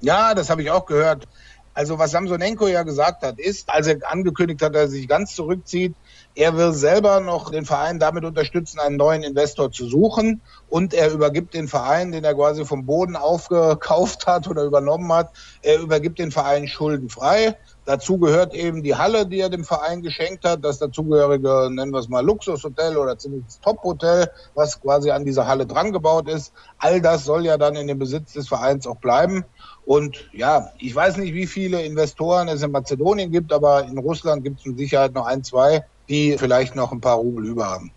[0.00, 1.26] Ja, das habe ich auch gehört.
[1.74, 5.34] Also was Samsonenko ja gesagt hat, ist, als er angekündigt hat, dass er sich ganz
[5.34, 5.96] zurückzieht,
[6.36, 11.10] er will selber noch den Verein damit unterstützen, einen neuen Investor zu suchen und er
[11.10, 16.20] übergibt den Verein, den er quasi vom Boden aufgekauft hat oder übernommen hat, er übergibt
[16.20, 17.56] den Verein schuldenfrei.
[17.86, 22.00] Dazu gehört eben die Halle, die er dem Verein geschenkt hat, das dazugehörige, nennen wir
[22.00, 26.52] es mal Luxushotel oder ziemlich Top-Hotel, was quasi an dieser Halle dran gebaut ist.
[26.78, 29.44] All das soll ja dann in dem Besitz des Vereins auch bleiben.
[29.84, 34.42] Und ja, ich weiß nicht, wie viele Investoren es in Mazedonien gibt, aber in Russland
[34.42, 37.92] gibt es mit Sicherheit noch ein, zwei, die vielleicht noch ein paar Rubel über haben.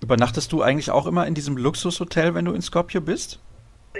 [0.00, 3.40] Übernachtest du eigentlich auch immer in diesem Luxushotel, wenn du in Skopje bist?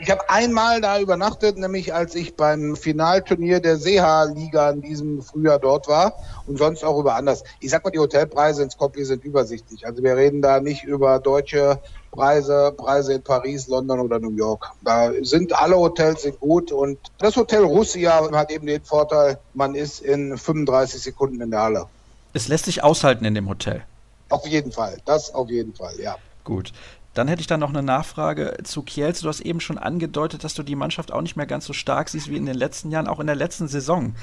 [0.01, 5.59] Ich habe einmal da übernachtet, nämlich als ich beim Finalturnier der Seha-Liga in diesem Frühjahr
[5.59, 6.15] dort war
[6.47, 7.45] und sonst auch über anders.
[7.61, 9.87] Ich sag mal, die Hotelpreise in Skopje sind übersichtlich.
[9.87, 11.79] Also wir reden da nicht über deutsche
[12.11, 14.71] Preise, Preise in Paris, London oder New York.
[14.83, 19.75] Da sind alle Hotels sind gut und das Hotel Russia hat eben den Vorteil, man
[19.75, 21.87] ist in 35 Sekunden in der Halle.
[22.33, 23.83] Es lässt sich aushalten in dem Hotel.
[24.31, 26.17] Auf jeden Fall, das auf jeden Fall, ja.
[26.45, 26.73] Gut.
[27.15, 29.23] Dann hätte ich dann noch eine Nachfrage zu Kielce.
[29.23, 32.09] Du hast eben schon angedeutet, dass du die Mannschaft auch nicht mehr ganz so stark
[32.09, 33.07] siehst wie in den letzten Jahren.
[33.07, 34.15] Auch in der letzten Saison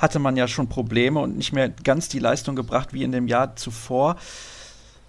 [0.00, 3.28] hatte man ja schon Probleme und nicht mehr ganz die Leistung gebracht wie in dem
[3.28, 4.16] Jahr zuvor.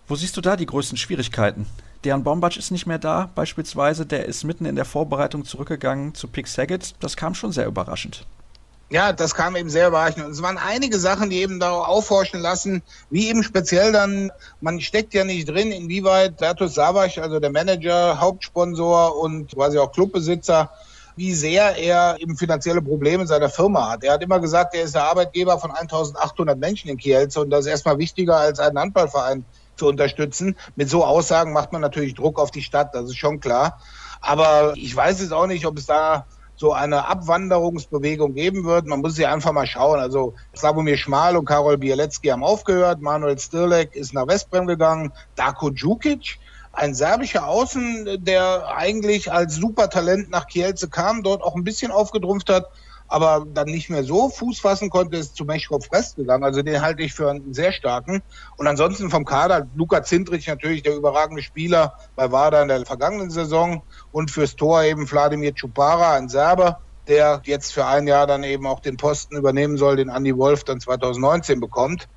[0.07, 1.65] Wo siehst du da die größten Schwierigkeiten?
[2.03, 4.05] Deren Bombatsch ist nicht mehr da, beispielsweise.
[4.05, 6.93] Der ist mitten in der Vorbereitung zurückgegangen zu Pick Saget.
[6.99, 8.27] Das kam schon sehr überraschend.
[8.93, 10.23] Ja, das kam eben sehr überraschend.
[10.23, 14.79] Und es waren einige Sachen, die eben da aufhorchen lassen, wie eben speziell dann, man
[14.81, 20.69] steckt ja nicht drin, inwieweit Bertus Savas, also der Manager, Hauptsponsor und quasi auch Clubbesitzer,
[21.15, 24.03] wie sehr er eben finanzielle Probleme in seiner Firma hat.
[24.03, 27.61] Er hat immer gesagt, er ist der Arbeitgeber von 1800 Menschen in Kielce und das
[27.61, 29.43] ist erstmal wichtiger als einen Handballverein
[29.75, 30.55] zu unterstützen.
[30.75, 33.79] Mit so Aussagen macht man natürlich Druck auf die Stadt, das ist schon klar.
[34.21, 38.85] Aber ich weiß es auch nicht, ob es da so eine Abwanderungsbewegung geben wird.
[38.85, 39.99] Man muss sich einfach mal schauen.
[39.99, 43.01] Also Slavomir Schmal und Karol Bielecki haben aufgehört.
[43.01, 45.11] Manuel Stirlek ist nach Westbrem gegangen.
[45.35, 46.39] Darko Djukic,
[46.71, 52.49] ein serbischer Außen, der eigentlich als Supertalent nach Kielce kam, dort auch ein bisschen aufgedrumpft
[52.49, 52.67] hat
[53.07, 56.43] aber dann nicht mehr so Fuß fassen konnte, ist zu Mechkov Rest gegangen.
[56.43, 58.21] Also den halte ich für einen sehr starken.
[58.57, 63.29] Und ansonsten vom Kader, Luka Zindrich natürlich der überragende Spieler bei Wada in der vergangenen
[63.29, 68.43] Saison und fürs Tor eben Wladimir Čupara, ein Serber, der jetzt für ein Jahr dann
[68.43, 72.07] eben auch den Posten übernehmen soll, den Andy Wolf dann 2019 bekommt.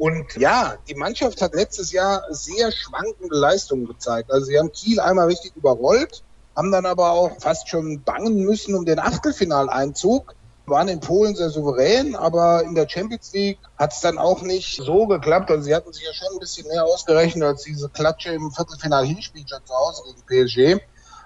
[0.00, 4.32] Und ja, die Mannschaft hat letztes Jahr sehr schwankende Leistungen gezeigt.
[4.32, 6.24] Also sie haben Kiel einmal richtig überrollt,
[6.60, 10.34] haben dann aber auch fast schon bangen müssen um den Achtelfinaleinzug
[10.66, 14.76] waren in Polen sehr souverän, aber in der Champions League hat es dann auch nicht
[14.76, 15.50] so geklappt.
[15.50, 19.06] Also sie hatten sich ja schon ein bisschen mehr ausgerechnet als diese Klatsche im Viertelfinal
[19.06, 20.82] Hinspiel schon zu Hause gegen PSG.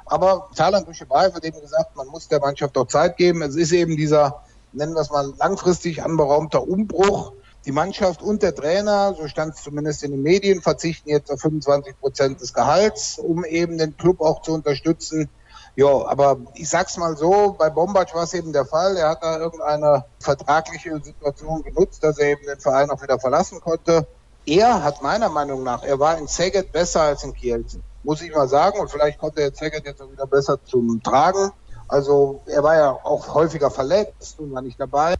[0.07, 3.43] Aber Thailand Duschebai hat eben gesagt, man muss der Mannschaft auch Zeit geben.
[3.43, 4.41] Es ist eben dieser,
[4.73, 7.33] nennen wir es mal, langfristig anberaumter Umbruch.
[7.67, 11.41] Die Mannschaft und der Trainer, so stand es zumindest in den Medien, verzichten jetzt auf
[11.41, 15.31] 25 Prozent des Gehalts, um eben den Club auch zu unterstützen.
[15.77, 18.97] Ja, aber ich sag's mal so, bei Bombac war es eben der Fall.
[18.97, 23.61] Er hat da irgendeine vertragliche Situation genutzt, dass er eben den Verein auch wieder verlassen
[23.61, 24.07] konnte.
[24.47, 27.81] Er hat meiner Meinung nach, er war in Szeged besser als in Kielce.
[28.03, 28.79] Muss ich mal sagen.
[28.79, 31.51] Und vielleicht konnte er Szeged jetzt auch wieder besser zum Tragen.
[31.89, 35.15] Also er war ja auch häufiger verletzt und war nicht dabei.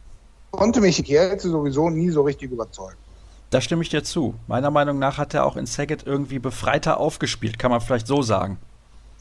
[0.57, 2.97] Konnte mich Kielce sowieso nie so richtig überzeugen.
[3.49, 4.33] Da stimme ich dir zu.
[4.47, 8.21] Meiner Meinung nach hat er auch in Szeged irgendwie befreiter aufgespielt, kann man vielleicht so
[8.21, 8.57] sagen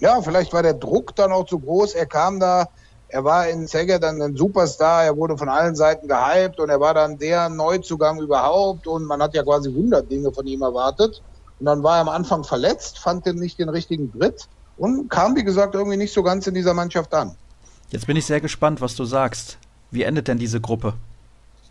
[0.01, 1.95] ja, vielleicht war der Druck dann auch zu groß.
[1.95, 2.69] Er kam da,
[3.09, 6.81] er war in Zegger dann ein Superstar, er wurde von allen Seiten gehypt und er
[6.81, 11.23] war dann der Neuzugang überhaupt und man hat ja quasi 100 Dinge von ihm erwartet.
[11.61, 15.37] Und dann war er am Anfang verletzt, fand den nicht den richtigen Dritt und kam,
[15.37, 17.37] wie gesagt, irgendwie nicht so ganz in dieser Mannschaft an.
[17.91, 19.59] Jetzt bin ich sehr gespannt, was du sagst.
[19.91, 20.95] Wie endet denn diese Gruppe?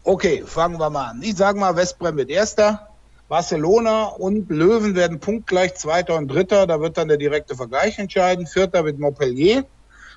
[0.03, 1.21] Okay, fangen wir mal an.
[1.21, 2.89] Ich sage mal, Westbrem wird Erster,
[3.29, 6.67] Barcelona und Löwen werden punktgleich Zweiter und Dritter.
[6.67, 8.45] Da wird dann der direkte Vergleich entscheiden.
[8.45, 9.65] Vierter wird Montpellier.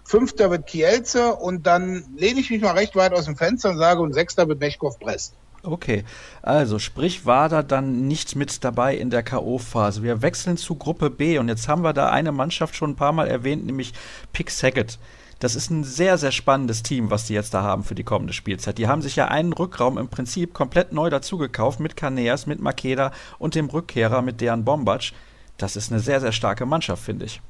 [0.05, 3.79] Fünfter wird Kielce und dann lehne ich mich mal recht weit aus dem Fenster und
[3.79, 5.35] sage, und Sechster wird Mechkov Brest.
[5.63, 6.05] Okay,
[6.43, 10.03] also sprich war da dann nicht mit dabei in der K.O.-Phase.
[10.03, 13.13] Wir wechseln zu Gruppe B und jetzt haben wir da eine Mannschaft schon ein paar
[13.13, 13.95] Mal erwähnt, nämlich
[14.33, 14.99] Pick Saget.
[15.39, 18.33] Das ist ein sehr, sehr spannendes Team, was die jetzt da haben für die kommende
[18.33, 18.79] Spielzeit.
[18.79, 23.13] Die haben sich ja einen Rückraum im Prinzip komplett neu dazugekauft mit Caneas, mit Makeda
[23.39, 25.13] und dem Rückkehrer mit deren Bombac.
[25.59, 27.43] Das ist eine sehr, sehr starke Mannschaft, finde ich.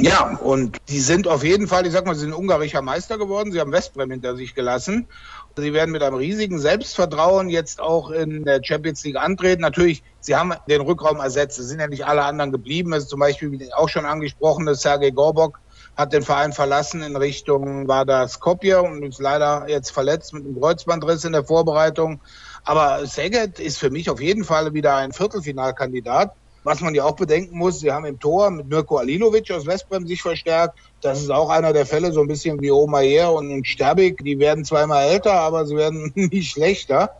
[0.00, 3.50] Ja, und die sind auf jeden Fall, ich sag mal, sie sind ungarischer Meister geworden.
[3.50, 5.08] Sie haben Westbrem hinter sich gelassen.
[5.56, 9.62] Sie werden mit einem riesigen Selbstvertrauen jetzt auch in der Champions League antreten.
[9.62, 11.58] Natürlich, sie haben den Rückraum ersetzt.
[11.58, 12.92] Es sind ja nicht alle anderen geblieben.
[12.92, 15.58] Es ist zum Beispiel, auch schon angesprochene Sergei Gorbok,
[15.98, 20.58] hat den Verein verlassen in Richtung war Skopje und ist leider jetzt verletzt mit einem
[20.58, 22.20] Kreuzbandriss in der Vorbereitung.
[22.64, 26.32] Aber Szeged ist für mich auf jeden Fall wieder ein Viertelfinalkandidat.
[26.62, 30.06] Was man ja auch bedenken muss, sie haben im Tor mit Mirko Alilovic aus Westbrem
[30.06, 30.78] sich verstärkt.
[31.00, 34.22] Das ist auch einer der Fälle, so ein bisschen wie Omayer und Sterbig.
[34.22, 37.10] Die werden zweimal älter, aber sie werden nicht schlechter.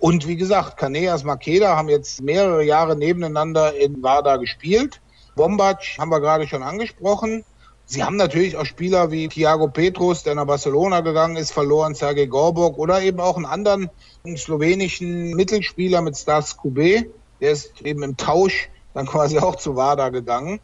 [0.00, 5.00] Und wie gesagt, Caneas, Makeda haben jetzt mehrere Jahre nebeneinander in Warda gespielt.
[5.36, 7.44] Bombac haben wir gerade schon angesprochen.
[7.86, 12.26] Sie haben natürlich auch Spieler wie Thiago Petrus, der nach Barcelona gegangen ist, verloren, Sergej
[12.28, 13.90] Gorburg oder eben auch einen anderen
[14.24, 17.10] einen slowenischen Mittelspieler mit Stas Kube.
[17.40, 20.60] Der ist eben im Tausch dann quasi auch zu WADA gegangen.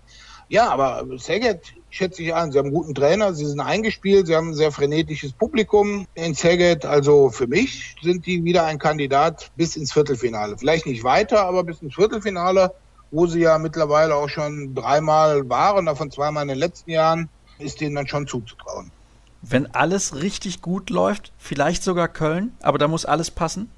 [0.49, 2.51] Ja, aber Szeged schätze ich an.
[2.51, 6.35] Sie haben einen guten Trainer, sie sind eingespielt, sie haben ein sehr frenetisches Publikum in
[6.35, 6.87] Szeged.
[6.87, 10.57] Also für mich sind die wieder ein Kandidat bis ins Viertelfinale.
[10.57, 12.73] Vielleicht nicht weiter, aber bis ins Viertelfinale
[13.11, 17.81] wo sie ja mittlerweile auch schon dreimal waren, davon zweimal in den letzten Jahren, ist
[17.81, 18.91] denen dann schon zuzutrauen.
[19.43, 23.71] Wenn alles richtig gut läuft, vielleicht sogar Köln, aber da muss alles passen?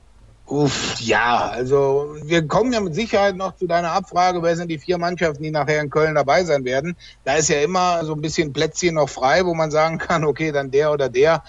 [0.46, 4.78] Uff, ja, also wir kommen ja mit Sicherheit noch zu deiner Abfrage, wer sind die
[4.78, 6.96] vier Mannschaften, die nachher in Köln dabei sein werden.
[7.24, 10.50] Da ist ja immer so ein bisschen Plätzchen noch frei, wo man sagen kann, okay,
[10.50, 11.42] dann der oder der.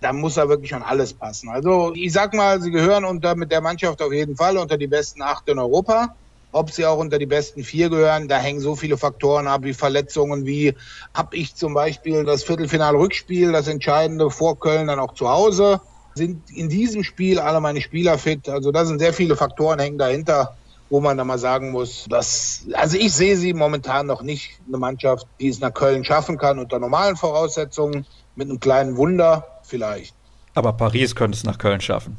[0.00, 1.48] Da muss da wirklich schon alles passen.
[1.48, 4.88] Also ich sag mal, sie gehören unter mit der Mannschaft auf jeden Fall unter die
[4.88, 6.16] besten acht in Europa.
[6.52, 9.74] Ob sie auch unter die besten vier gehören, da hängen so viele Faktoren ab, wie
[9.74, 10.74] Verletzungen, wie
[11.14, 15.80] habe ich zum Beispiel das Viertelfinal-Rückspiel, das entscheidende vor Köln dann auch zu Hause.
[16.14, 18.48] Sind in diesem Spiel alle meine Spieler fit?
[18.48, 20.56] Also da sind sehr viele Faktoren hängen dahinter,
[20.88, 24.78] wo man da mal sagen muss, dass, also ich sehe sie momentan noch nicht eine
[24.78, 30.14] Mannschaft, die es nach Köln schaffen kann unter normalen Voraussetzungen, mit einem kleinen Wunder vielleicht.
[30.54, 32.16] Aber Paris könnte es nach Köln schaffen.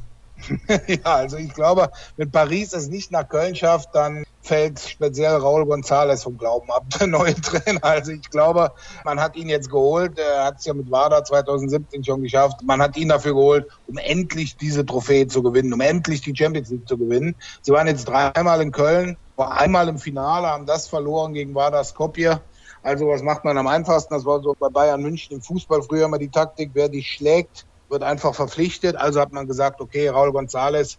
[0.88, 5.64] ja, also ich glaube, wenn Paris es nicht nach Köln schafft, dann fällt speziell Raul
[5.64, 7.84] González vom Glauben ab, der neue Trainer.
[7.84, 8.72] Also ich glaube,
[9.06, 10.18] man hat ihn jetzt geholt.
[10.18, 12.62] Er hat es ja mit WADA 2017 schon geschafft.
[12.64, 16.70] Man hat ihn dafür geholt, um endlich diese Trophäe zu gewinnen, um endlich die Champions
[16.70, 17.36] League zu gewinnen.
[17.62, 21.84] Sie waren jetzt dreimal in Köln, war einmal im Finale, haben das verloren gegen WADA
[21.84, 22.42] Skopje.
[22.84, 24.14] Also was macht man am einfachsten?
[24.14, 27.68] Das war so bei Bayern München im Fußball früher immer die Taktik, wer dich schlägt,
[27.92, 28.96] wird einfach verpflichtet.
[28.96, 30.98] Also hat man gesagt, okay, Raul González,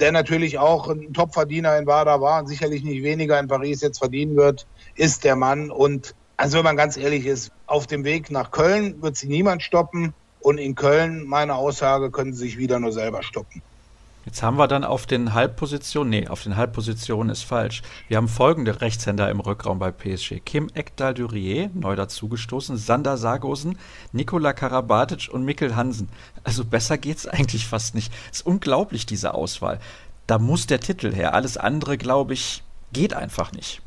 [0.00, 3.98] der natürlich auch ein Topverdiener in WADA war und sicherlich nicht weniger in Paris jetzt
[3.98, 4.66] verdienen wird,
[4.96, 5.70] ist der Mann.
[5.70, 9.62] Und also wenn man ganz ehrlich ist, auf dem Weg nach Köln wird sie niemand
[9.62, 10.12] stoppen.
[10.40, 13.62] Und in Köln, meine Aussage, können sie sich wieder nur selber stoppen.
[14.24, 17.82] Jetzt haben wir dann auf den Halbpositionen, nee, auf den Halbpositionen ist falsch.
[18.06, 20.40] Wir haben folgende Rechtshänder im Rückraum bei PSG.
[20.44, 23.78] Kim Ekdal-Durier, neu dazugestoßen, Sander Sargosen,
[24.12, 26.08] Nikola Karabatic und Mikkel Hansen.
[26.44, 28.12] Also besser geht's eigentlich fast nicht.
[28.30, 29.80] Ist unglaublich, diese Auswahl.
[30.28, 31.34] Da muss der Titel her.
[31.34, 32.62] Alles andere, glaube ich,
[32.92, 33.82] geht einfach nicht.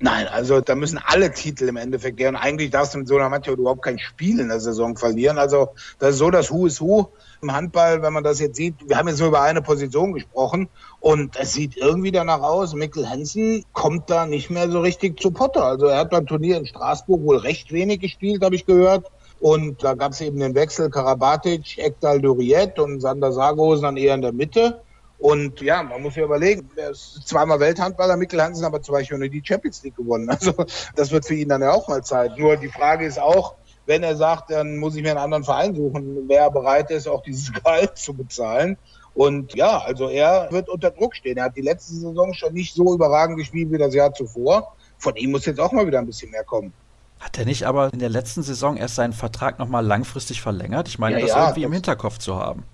[0.00, 2.28] Nein, also da müssen alle Titel im Endeffekt her.
[2.28, 5.38] Und eigentlich darfst du mit so einer Mannschaft überhaupt kein Spiel in der Saison verlieren.
[5.38, 7.10] Also das ist so das Who is Who
[7.44, 8.74] im Handball, wenn man das jetzt sieht.
[8.88, 10.68] Wir haben jetzt nur über eine Position gesprochen
[11.00, 15.30] und es sieht irgendwie danach aus, Mikkel Hansen kommt da nicht mehr so richtig zu
[15.30, 15.64] Potter.
[15.64, 19.10] Also er hat beim Turnier in Straßburg wohl recht wenig gespielt, habe ich gehört.
[19.40, 24.14] Und da gab es eben den Wechsel Karabatic, Ekdal Duriet und Sander Sargosen dann eher
[24.14, 24.80] in der Mitte.
[25.18, 29.18] Und ja, man muss ja überlegen, er ist zweimal Welthandballer, Mikkel Hansen, aber zum Beispiel
[29.18, 30.28] nur die Champions League gewonnen.
[30.30, 30.52] Also
[30.96, 32.38] das wird für ihn dann ja auch mal Zeit.
[32.38, 33.54] Nur die Frage ist auch,
[33.86, 37.22] wenn er sagt, dann muss ich mir einen anderen Verein suchen, wer bereit ist, auch
[37.22, 38.76] dieses Gehalt zu bezahlen.
[39.14, 41.36] Und ja, also er wird unter Druck stehen.
[41.36, 44.74] Er hat die letzte Saison schon nicht so überragend gespielt wie das Jahr zuvor.
[44.98, 46.72] Von ihm muss jetzt auch mal wieder ein bisschen mehr kommen.
[47.20, 50.88] Hat er nicht aber in der letzten Saison erst seinen Vertrag nochmal langfristig verlängert?
[50.88, 52.64] Ich meine, ja, das ja, irgendwie das, im Hinterkopf zu haben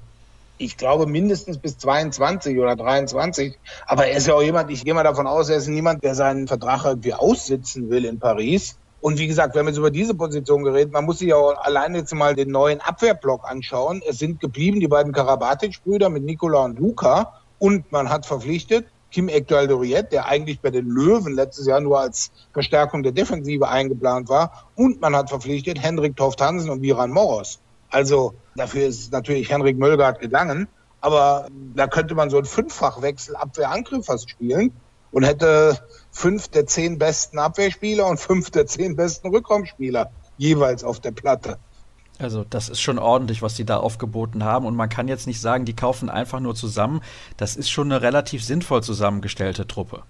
[0.61, 3.58] ich glaube, mindestens bis 22 oder 23.
[3.86, 6.14] Aber er ist ja auch jemand, ich gehe mal davon aus, er ist niemand, der
[6.14, 8.76] seinen Vertrag irgendwie aussitzen will in Paris.
[9.01, 10.92] Und wie gesagt, wir haben jetzt über diese Position geredet.
[10.92, 14.03] Man muss sich auch alleine jetzt mal den neuen Abwehrblock anschauen.
[14.07, 17.40] Es sind geblieben die beiden Karabatic-Brüder mit Nicola und Luca.
[17.59, 21.98] Und man hat verpflichtet Kim Ekdal Doriet, der eigentlich bei den Löwen letztes Jahr nur
[21.98, 24.66] als Verstärkung der Defensive eingeplant war.
[24.76, 27.59] Und man hat verpflichtet Hendrik Toft Hansen und Viran Moros.
[27.90, 30.68] Also dafür ist natürlich Henrik Möllgard gegangen.
[31.01, 34.72] Aber da könnte man so einen Fünffachwechsel Abwehrangriff fast spielen
[35.12, 35.78] und hätte
[36.11, 41.58] fünf der zehn besten Abwehrspieler und fünf der zehn besten Rückraumspieler jeweils auf der Platte.
[42.18, 44.66] Also das ist schon ordentlich, was sie da aufgeboten haben.
[44.66, 47.00] Und man kann jetzt nicht sagen, die kaufen einfach nur zusammen.
[47.36, 50.02] Das ist schon eine relativ sinnvoll zusammengestellte Truppe.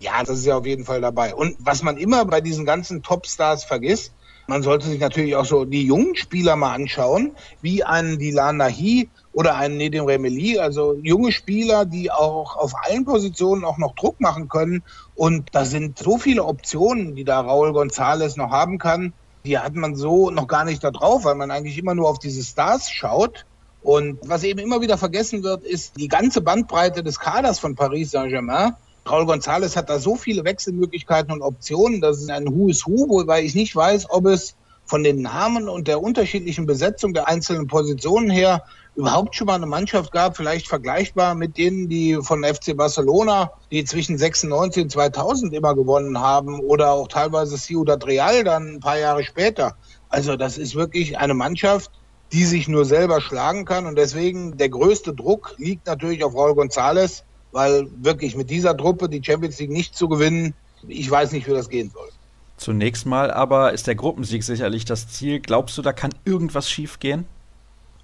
[0.00, 1.34] Ja, das ist ja auf jeden Fall dabei.
[1.34, 4.12] Und was man immer bei diesen ganzen Topstars vergisst,
[4.48, 9.10] man sollte sich natürlich auch so die jungen Spieler mal anschauen, wie einen Dilan Nahi
[9.32, 14.20] oder einen Nedim Remeli, also junge Spieler, die auch auf allen Positionen auch noch Druck
[14.20, 14.82] machen können.
[15.14, 19.12] Und da sind so viele Optionen, die da Raul González noch haben kann.
[19.44, 22.18] Die hat man so noch gar nicht da drauf, weil man eigentlich immer nur auf
[22.18, 23.44] diese Stars schaut.
[23.82, 28.12] Und was eben immer wieder vergessen wird, ist die ganze Bandbreite des Kaders von Paris
[28.12, 28.72] Saint-Germain.
[29.10, 32.00] Raul González hat da so viele Wechselmöglichkeiten und Optionen.
[32.00, 34.54] Das ist ein Who is Who, wobei ich nicht weiß, ob es
[34.84, 38.64] von den Namen und der unterschiedlichen Besetzung der einzelnen Positionen her
[38.96, 43.84] überhaupt schon mal eine Mannschaft gab, vielleicht vergleichbar mit denen, die von FC Barcelona, die
[43.84, 48.98] zwischen 96 und 2000 immer gewonnen haben oder auch teilweise Ciudad Real dann ein paar
[48.98, 49.76] Jahre später.
[50.08, 51.90] Also das ist wirklich eine Mannschaft,
[52.32, 56.52] die sich nur selber schlagen kann und deswegen der größte Druck liegt natürlich auf Raul
[56.52, 57.22] González,
[57.52, 60.54] weil wirklich mit dieser Truppe die Champions League nicht zu gewinnen,
[60.86, 62.08] ich weiß nicht, wie das gehen soll.
[62.56, 65.40] Zunächst mal aber ist der Gruppensieg sicherlich das Ziel.
[65.40, 67.24] Glaubst du, da kann irgendwas schiefgehen?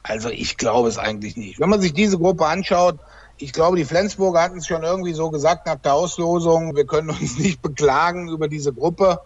[0.03, 1.59] Also ich glaube es eigentlich nicht.
[1.61, 2.99] Wenn man sich diese Gruppe anschaut,
[3.39, 7.11] ich glaube, die Flensburger hatten es schon irgendwie so gesagt nach der Auslosung, wir können
[7.11, 9.21] uns nicht beklagen über diese Gruppe,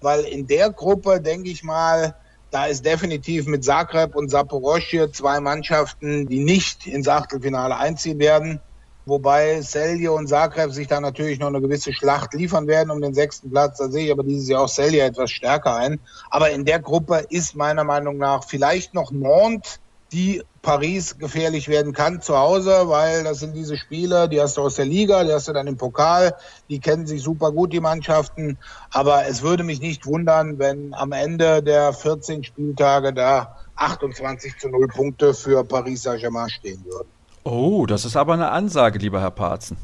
[0.00, 2.14] weil in der Gruppe, denke ich mal,
[2.50, 8.60] da ist definitiv mit Zagreb und Saporosche zwei Mannschaften, die nicht ins Achtelfinale einziehen werden
[9.08, 13.14] wobei Celje und Zagreb sich da natürlich noch eine gewisse Schlacht liefern werden um den
[13.14, 13.78] sechsten Platz.
[13.78, 16.00] Da sehe ich aber dieses Jahr auch Celje etwas stärker ein.
[16.30, 19.80] Aber in der Gruppe ist meiner Meinung nach vielleicht noch Nantes,
[20.12, 24.62] die Paris gefährlich werden kann zu Hause, weil das sind diese Spiele, die hast du
[24.62, 26.34] aus der Liga, die hast du dann im Pokal,
[26.68, 28.58] die kennen sich super gut, die Mannschaften.
[28.90, 34.68] Aber es würde mich nicht wundern, wenn am Ende der 14 Spieltage da 28 zu
[34.68, 37.17] 0 Punkte für Paris Saint-Germain stehen würden.
[37.50, 39.78] Oh, das ist aber eine Ansage, lieber Herr Parzen.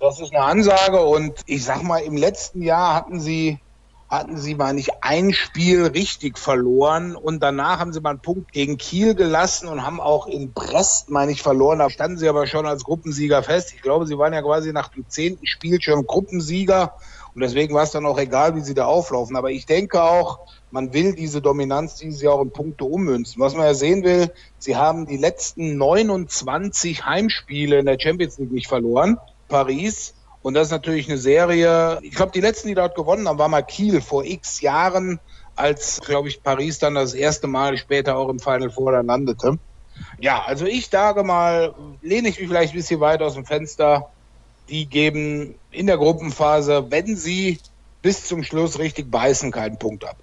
[0.00, 3.60] Das ist eine Ansage und ich sag mal, im letzten Jahr hatten sie
[4.08, 8.52] hatten sie, meine ich, ein Spiel richtig verloren und danach haben sie mal einen Punkt
[8.52, 11.78] gegen Kiel gelassen und haben auch in Brest, meine ich, verloren.
[11.78, 13.74] Da standen sie aber schon als Gruppensieger fest.
[13.74, 16.94] Ich glaube, sie waren ja quasi nach dem zehnten Spiel schon Gruppensieger
[17.34, 19.36] und deswegen war es dann auch egal, wie sie da auflaufen.
[19.36, 20.40] Aber ich denke auch,
[20.70, 23.40] man will diese Dominanz dieses Jahr auch in Punkte ummünzen.
[23.40, 28.52] Was man ja sehen will, sie haben die letzten 29 Heimspiele in der Champions League
[28.52, 29.18] nicht verloren.
[29.48, 31.98] Paris und das ist natürlich eine Serie.
[32.02, 35.20] Ich glaube, die letzten, die dort gewonnen haben, war mal Kiel vor x Jahren,
[35.56, 39.58] als, glaube ich, Paris dann das erste Mal später auch im Final Four dann landete.
[40.20, 44.10] Ja, also ich sage mal, lehne ich mich vielleicht ein bisschen weit aus dem Fenster.
[44.68, 47.58] Die geben in der Gruppenphase, wenn sie
[48.02, 50.16] bis zum Schluss richtig beißen, keinen Punkt ab.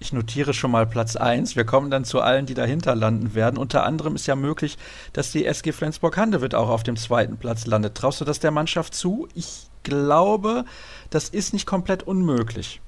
[0.00, 1.56] Ich notiere schon mal Platz 1.
[1.56, 3.58] Wir kommen dann zu allen, die dahinter landen werden.
[3.58, 4.78] Unter anderem ist ja möglich,
[5.12, 7.96] dass die SG Flensburg-Handewitt auch auf dem zweiten Platz landet.
[7.96, 9.26] Traust du das der Mannschaft zu?
[9.34, 10.64] Ich glaube,
[11.10, 12.80] das ist nicht komplett unmöglich.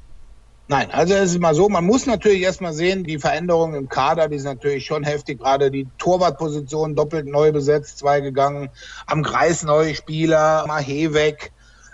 [0.68, 4.28] Nein, also es ist mal so, man muss natürlich erstmal sehen, die Veränderungen im Kader,
[4.28, 8.70] die sind natürlich schon heftig, gerade die Torwartposition doppelt neu besetzt, zwei gegangen,
[9.06, 11.50] am Kreis neue Spieler, Mahe weg,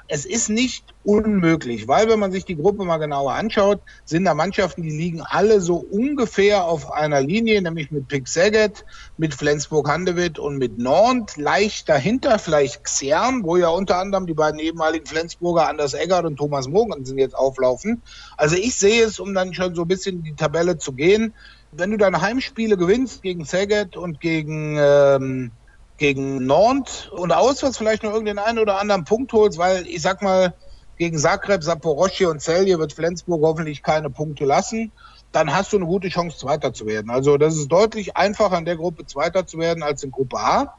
[0.08, 4.34] es ist nicht unmöglich, weil wenn man sich die Gruppe mal genauer anschaut, sind da
[4.34, 8.84] Mannschaften, die liegen alle so ungefähr auf einer Linie, nämlich mit Pick Saget,
[9.16, 11.36] mit Flensburg-Handewitt und mit Nord.
[11.36, 16.36] Leicht dahinter vielleicht Xern, wo ja unter anderem die beiden ehemaligen Flensburger Anders Eggert und
[16.36, 18.02] Thomas Mogensen jetzt auflaufen.
[18.36, 21.34] Also ich sehe es, um dann schon so ein bisschen die Tabelle zu gehen.
[21.72, 25.50] Wenn du deine Heimspiele gewinnst gegen Saget und gegen ähm,
[25.98, 30.22] gegen Nantes und auswärts vielleicht noch irgendeinen einen oder anderen Punkt holst, weil ich sag
[30.22, 30.54] mal,
[30.98, 34.92] gegen Zagreb, Saporosche und Celje wird Flensburg hoffentlich keine Punkte lassen.
[35.32, 37.10] Dann hast du eine gute Chance, Zweiter zu werden.
[37.10, 40.74] Also das ist deutlich einfacher in der Gruppe Zweiter zu werden als in Gruppe A.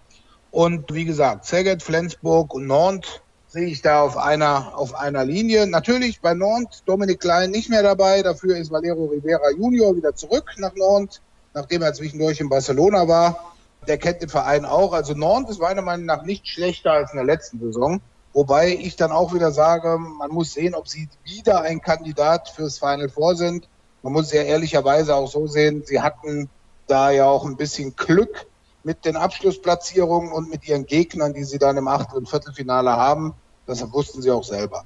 [0.50, 5.68] Und wie gesagt, Szeged, Flensburg und Nantes sehe ich da auf einer, auf einer Linie.
[5.68, 8.24] Natürlich bei Nantes Dominik Klein nicht mehr dabei.
[8.24, 11.22] Dafür ist Valero Rivera Junior wieder zurück nach Nantes,
[11.54, 13.57] nachdem er zwischendurch in Barcelona war
[13.88, 14.94] der kennt den Verein auch.
[14.94, 18.02] Also Nantes ist meiner Meinung nach nicht schlechter als in der letzten Saison.
[18.34, 22.78] Wobei ich dann auch wieder sage, man muss sehen, ob sie wieder ein Kandidat fürs
[22.80, 23.68] Final Four sind.
[24.04, 26.50] Man muss ja ehrlicherweise auch so sehen, sie hatten
[26.88, 28.46] da ja auch ein bisschen Glück
[28.84, 33.34] mit den Abschlussplatzierungen und mit ihren Gegnern, die sie dann im Achtel- und Viertelfinale haben.
[33.66, 34.86] Das wussten sie auch selber.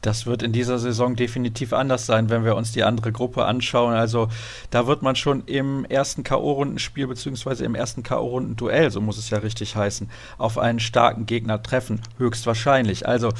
[0.00, 3.94] Das wird in dieser Saison definitiv anders sein, wenn wir uns die andere Gruppe anschauen.
[3.94, 4.28] Also
[4.70, 9.38] da wird man schon im ersten K.O.-Rundenspiel beziehungsweise im ersten K.O.-Rundenduell, so muss es ja
[9.38, 12.00] richtig heißen, auf einen starken Gegner treffen.
[12.18, 13.08] Höchstwahrscheinlich.
[13.08, 13.32] Also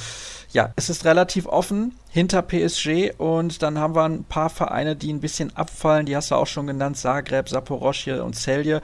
[0.53, 5.13] ja, es ist relativ offen hinter PSG und dann haben wir ein paar Vereine, die
[5.13, 6.07] ein bisschen abfallen.
[6.07, 8.81] Die hast du auch schon genannt, Zagreb, Saporoschje und Celje.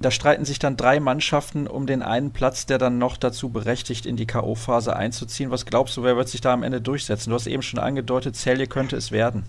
[0.00, 4.06] Da streiten sich dann drei Mannschaften um den einen Platz, der dann noch dazu berechtigt,
[4.06, 5.50] in die K.O.-Phase einzuziehen.
[5.50, 7.30] Was glaubst du, wer wird sich da am Ende durchsetzen?
[7.30, 9.44] Du hast eben schon angedeutet, Celje könnte es werden.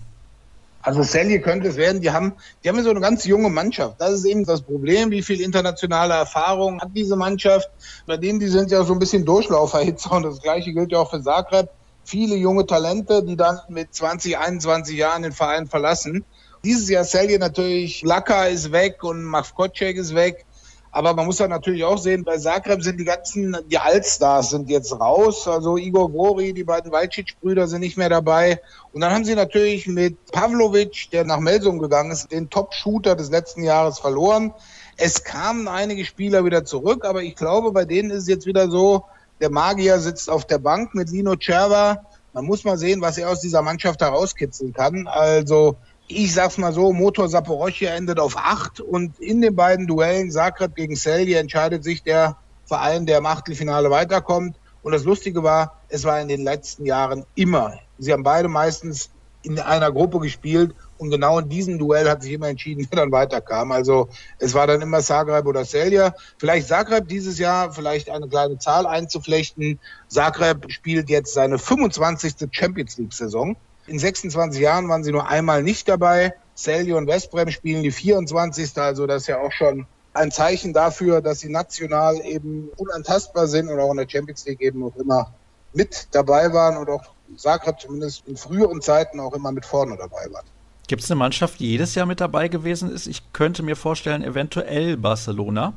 [0.82, 2.00] Also Celje könnte es werden.
[2.00, 2.32] Die haben,
[2.64, 4.00] die haben so eine ganz junge Mannschaft.
[4.00, 5.12] Das ist eben das Problem.
[5.12, 7.70] Wie viel internationale Erfahrung hat diese Mannschaft?
[8.06, 11.10] Bei denen, die sind ja so ein bisschen Durchlauferhitzer und das Gleiche gilt ja auch
[11.10, 11.68] für Zagreb.
[12.02, 16.24] Viele junge Talente, die dann mit 20, 21 Jahren den Verein verlassen.
[16.62, 20.44] Dieses Jahr Selje natürlich, Laka ist weg und Mavkocek ist weg.
[20.92, 24.68] Aber man muss ja natürlich auch sehen, bei Zagreb sind die ganzen, die Allstars sind
[24.68, 25.46] jetzt raus.
[25.46, 28.60] Also Igor Vori, die beiden Valcic-Brüder sind nicht mehr dabei.
[28.92, 33.30] Und dann haben sie natürlich mit Pavlovic, der nach Melsung gegangen ist, den Top-Shooter des
[33.30, 34.52] letzten Jahres verloren.
[34.96, 38.68] Es kamen einige Spieler wieder zurück, aber ich glaube, bei denen ist es jetzt wieder
[38.68, 39.04] so,
[39.40, 42.04] der Magier sitzt auf der Bank mit Lino Cerva.
[42.32, 45.06] Man muss mal sehen, was er aus dieser Mannschaft herauskitzeln kann.
[45.06, 45.76] Also
[46.10, 50.74] ich sag's mal so, Motor Saporoschia endet auf acht und in den beiden Duellen Zagreb
[50.74, 52.36] gegen Celje entscheidet sich der
[52.66, 54.56] Verein, der im Achtelfinale weiterkommt.
[54.82, 57.74] Und das Lustige war, es war in den letzten Jahren immer.
[57.98, 59.10] Sie haben beide meistens
[59.42, 63.12] in einer Gruppe gespielt und genau in diesem Duell hat sich immer entschieden, wer dann
[63.12, 63.72] weiterkam.
[63.72, 64.08] Also
[64.38, 66.14] es war dann immer Zagreb oder Celje.
[66.38, 69.80] Vielleicht Zagreb dieses Jahr, vielleicht eine kleine Zahl einzuflechten.
[70.08, 72.34] Zagreb spielt jetzt seine 25.
[72.50, 73.56] Champions League Saison.
[73.90, 76.32] In 26 Jahren waren sie nur einmal nicht dabei.
[76.56, 78.78] Celje und Westbrem spielen die 24.
[78.78, 79.84] Also das ist ja auch schon
[80.14, 84.60] ein Zeichen dafür, dass sie national eben unantastbar sind und auch in der Champions League
[84.60, 85.34] eben noch immer
[85.72, 87.02] mit dabei waren und auch
[87.36, 90.44] Zagreb zumindest in früheren Zeiten auch immer mit vorne dabei war.
[90.86, 93.08] Gibt es eine Mannschaft, die jedes Jahr mit dabei gewesen ist?
[93.08, 95.72] Ich könnte mir vorstellen, eventuell Barcelona.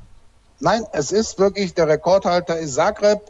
[0.60, 3.22] Nein, es ist wirklich, der Rekordhalter ist Zagreb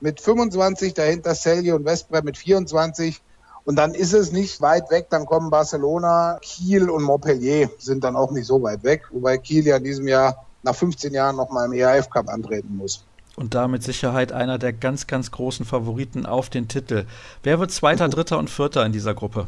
[0.00, 3.20] mit 25, dahinter Celje und Westbrem mit 24.
[3.64, 8.16] Und dann ist es nicht weit weg, dann kommen Barcelona, Kiel und Montpellier sind dann
[8.16, 11.66] auch nicht so weit weg, wobei Kiel ja in diesem Jahr nach 15 Jahren nochmal
[11.66, 13.04] im EAF Cup antreten muss.
[13.36, 17.06] Und da mit Sicherheit einer der ganz, ganz großen Favoriten auf den Titel.
[17.42, 19.46] Wer wird Zweiter, Dritter und Vierter in dieser Gruppe?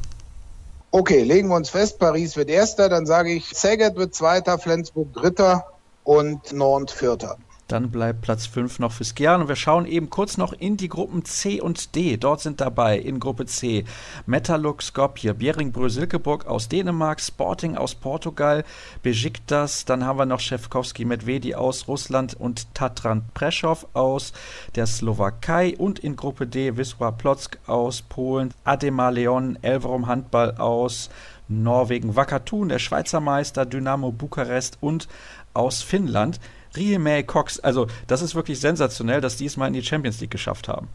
[0.91, 5.13] Okay, legen wir uns fest, Paris wird Erster, dann sage ich, Saget wird Zweiter, Flensburg
[5.13, 5.67] Dritter
[6.05, 7.37] und Nantes Vierter.
[7.69, 9.43] Dann bleibt Platz 5 noch für Skjern.
[9.43, 12.17] Und wir schauen eben kurz noch in die Gruppen C und D.
[12.17, 13.85] Dort sind dabei in Gruppe C
[14.27, 18.65] Metalurg Skopje, Bering Brösilkeburg aus Dänemark, Sporting aus Portugal,
[19.03, 24.33] Besiktas, dann haben wir noch Schewkowski Medvedi aus Russland und Tatran Preschow aus
[24.75, 31.11] der Slowakei und in Gruppe D Wisła Plock aus Polen, Adema Leon, Elverum Handball aus
[31.49, 35.09] Norwegen, Wakatun, der Schweizer Meister, Dynamo Bukarest und
[35.53, 36.41] aus Finnland.
[36.77, 40.31] Riemay Cox, also das ist wirklich sensationell, dass die es mal in die Champions League
[40.31, 40.89] geschafft haben.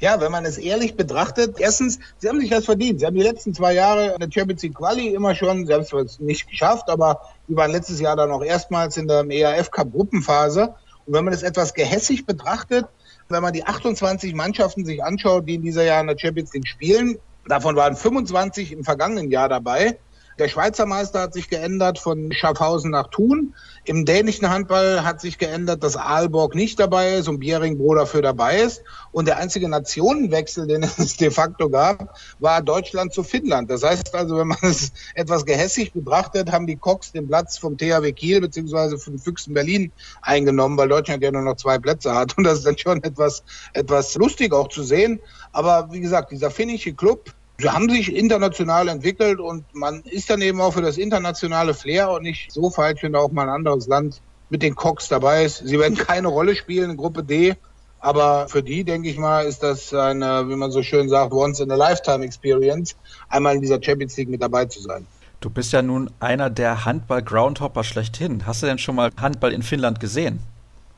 [0.00, 3.00] Ja, wenn man es ehrlich betrachtet, erstens, sie haben sich das verdient.
[3.00, 5.82] Sie haben die letzten zwei Jahre in der Champions League Quali immer schon, sie haben
[5.82, 9.92] es nicht geschafft, aber sie waren letztes Jahr dann auch erstmals in der ERF Cup
[9.92, 10.74] Gruppenphase.
[11.04, 12.86] Und wenn man es etwas gehässig betrachtet,
[13.28, 16.66] wenn man die 28 Mannschaften sich anschaut, die in dieser Jahr in der Champions League
[16.66, 19.98] spielen, davon waren 25 im vergangenen Jahr dabei,
[20.40, 23.54] der Schweizer Meister hat sich geändert von Schaffhausen nach Thun.
[23.84, 28.60] Im dänischen Handball hat sich geändert, dass Aalborg nicht dabei ist und Bieringbro dafür dabei
[28.60, 28.82] ist.
[29.12, 33.70] Und der einzige Nationenwechsel, den es de facto gab, war Deutschland zu Finnland.
[33.70, 37.76] Das heißt also, wenn man es etwas gehässig betrachtet, haben die Cox den Platz vom
[37.76, 42.36] THW Kiel beziehungsweise von Füchsen Berlin eingenommen, weil Deutschland ja nur noch zwei Plätze hat.
[42.38, 43.42] Und das ist dann schon etwas,
[43.74, 45.20] etwas lustig auch zu sehen.
[45.52, 50.40] Aber wie gesagt, dieser finnische Club, Sie haben sich international entwickelt und man ist dann
[50.40, 53.50] eben auch für das internationale Flair und nicht so falsch, wenn da auch mal ein
[53.50, 55.58] anderes Land mit den Cox dabei ist.
[55.66, 57.54] Sie werden keine Rolle spielen in Gruppe D,
[57.98, 61.60] aber für die, denke ich mal, ist das eine, wie man so schön sagt, once
[61.60, 62.96] in a lifetime experience,
[63.28, 65.06] einmal in dieser Champions League mit dabei zu sein.
[65.40, 68.46] Du bist ja nun einer der Handball-Groundhopper schlechthin.
[68.46, 70.40] Hast du denn schon mal Handball in Finnland gesehen?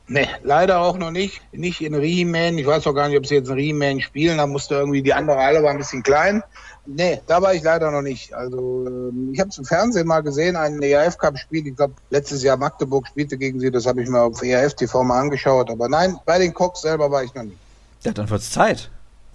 [0.07, 1.41] Nee, leider auch noch nicht.
[1.53, 2.57] Nicht in Riemen.
[2.57, 4.37] Ich weiß auch gar nicht, ob sie jetzt in Riemen spielen.
[4.37, 6.43] Da musste irgendwie die andere Halle war ein bisschen klein.
[6.85, 8.33] Nee, da war ich leider noch nicht.
[8.33, 11.65] Also ähm, ich habe es im Fernsehen mal gesehen, ein ERF Cup Spiel.
[11.65, 13.71] Ich glaube letztes Jahr Magdeburg spielte gegen sie.
[13.71, 15.69] Das habe ich mir auf ERF TV mal angeschaut.
[15.69, 17.57] Aber nein, bei den Cox selber war ich noch nicht.
[18.01, 18.91] Ja, dann wird's Zeit.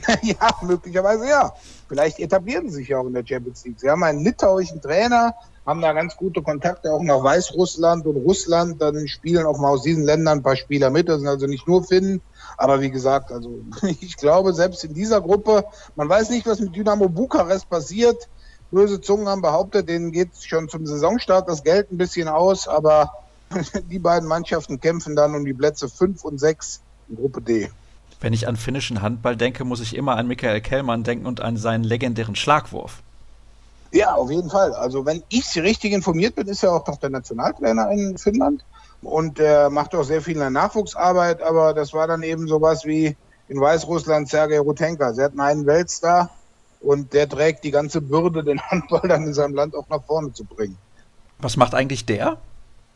[0.23, 1.53] ja, möglicherweise ja.
[1.89, 3.81] Vielleicht etablieren sie sich ja auch in der Champions League.
[3.81, 5.35] Sie haben einen litauischen Trainer,
[5.69, 8.81] haben da ganz gute Kontakte auch nach Weißrussland und Russland.
[8.81, 11.11] Dann spielen auch mal aus diesen Ländern ein paar Spieler mit.
[11.11, 12.23] Das sind also nicht nur Finnen.
[12.57, 13.61] Aber wie gesagt, also
[14.01, 18.31] ich glaube, selbst in dieser Gruppe, man weiß nicht, was mit Dynamo Bukarest passiert.
[18.71, 22.67] Böse Zungen haben behauptet, denen geht schon zum Saisonstart das Geld ein bisschen aus.
[22.67, 23.13] Aber
[23.91, 27.69] die beiden Mannschaften kämpfen dann um die Plätze 5 und 6 in Gruppe D.
[28.23, 31.59] Wenn ich an finnischen Handball denke, muss ich immer an Michael Kellmann denken und an
[31.59, 33.03] seinen legendären Schlagwurf.
[33.93, 34.75] Ja, auf jeden Fall.
[34.75, 38.65] Also wenn ich richtig informiert bin, ist er auch noch der Nationaltrainer in Finnland
[39.03, 42.85] und er macht auch sehr viel in der Nachwuchsarbeit, aber das war dann eben sowas
[42.85, 43.17] wie
[43.49, 45.13] in Weißrussland Sergei Rutenka.
[45.15, 46.31] Sie hatten einen Weltstar
[46.81, 50.33] und der trägt die ganze Bürde, den Handball dann in seinem Land auch nach vorne
[50.33, 50.77] zu bringen.
[51.39, 52.39] Was macht eigentlich der?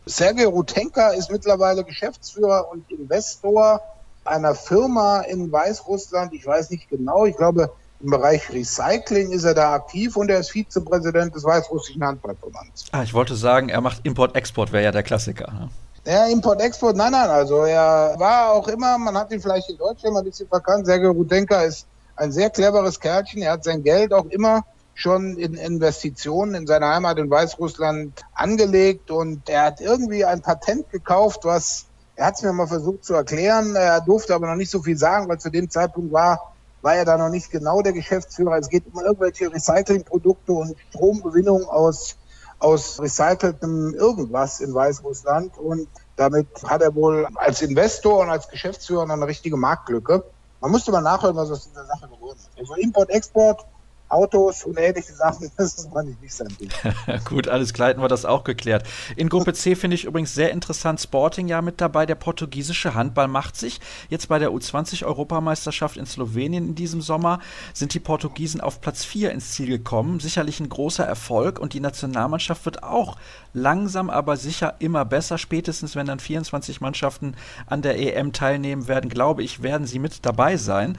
[0.04, 3.80] Sergei Rutenka ist mittlerweile Geschäftsführer und Investor
[4.24, 6.32] einer Firma in Weißrussland.
[6.32, 7.72] Ich weiß nicht genau, ich glaube,
[8.02, 12.86] im Bereich Recycling ist er da aktiv und er ist Vizepräsident des Weißrussischen Handballverbands.
[12.92, 15.52] Ah, ich wollte sagen, er macht Import-Export, wäre ja der Klassiker.
[15.52, 15.68] Ne?
[16.04, 20.14] Ja, Import-Export, nein, nein, also er war auch immer, man hat ihn vielleicht in Deutschland
[20.14, 21.86] mal ein bisschen verkannt, Sergei Rudenka ist
[22.16, 26.88] ein sehr cleveres Kerlchen, er hat sein Geld auch immer schon in Investitionen in seiner
[26.88, 31.86] Heimat in Weißrussland angelegt und er hat irgendwie ein Patent gekauft, was,
[32.16, 34.98] er hat es mir mal versucht zu erklären, er durfte aber noch nicht so viel
[34.98, 36.51] sagen, weil zu dem Zeitpunkt war
[36.82, 38.58] war er da noch nicht genau der Geschäftsführer.
[38.58, 42.16] Es geht um irgendwelche Recyclingprodukte und Stromgewinnung aus,
[42.58, 45.56] aus recyceltem irgendwas in Weißrussland.
[45.58, 50.24] Und damit hat er wohl als Investor und als Geschäftsführer eine richtige Marktlücke.
[50.60, 52.50] Man musste mal nachhören, was aus dieser Sache geworden ist.
[52.58, 53.64] Also Import, Export,
[54.12, 56.68] Autos und ähnliche Sachen, das ist man nicht sein Ding.
[57.24, 58.84] Gut, alles klar, hätten wir das auch geklärt.
[59.16, 62.06] In Gruppe C finde ich übrigens sehr interessant Sporting ja mit dabei.
[62.06, 63.80] Der portugiesische Handball macht sich.
[64.08, 67.40] Jetzt bei der U20-Europameisterschaft in Slowenien in diesem Sommer
[67.72, 70.20] sind die Portugiesen auf Platz 4 ins Ziel gekommen.
[70.20, 73.16] Sicherlich ein großer Erfolg und die Nationalmannschaft wird auch
[73.54, 75.38] langsam aber sicher immer besser.
[75.38, 77.34] Spätestens, wenn dann 24 Mannschaften
[77.66, 80.98] an der EM teilnehmen werden, glaube ich, werden sie mit dabei sein.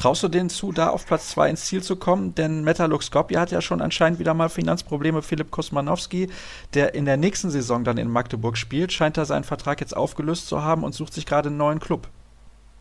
[0.00, 2.34] Traust du denen zu, da auf Platz 2 ins Ziel zu kommen?
[2.34, 5.20] Denn Metalux Skopje hat ja schon anscheinend wieder mal Finanzprobleme.
[5.20, 6.30] Philipp Kosmanowski,
[6.72, 10.46] der in der nächsten Saison dann in Magdeburg spielt, scheint da seinen Vertrag jetzt aufgelöst
[10.46, 12.08] zu haben und sucht sich gerade einen neuen Club.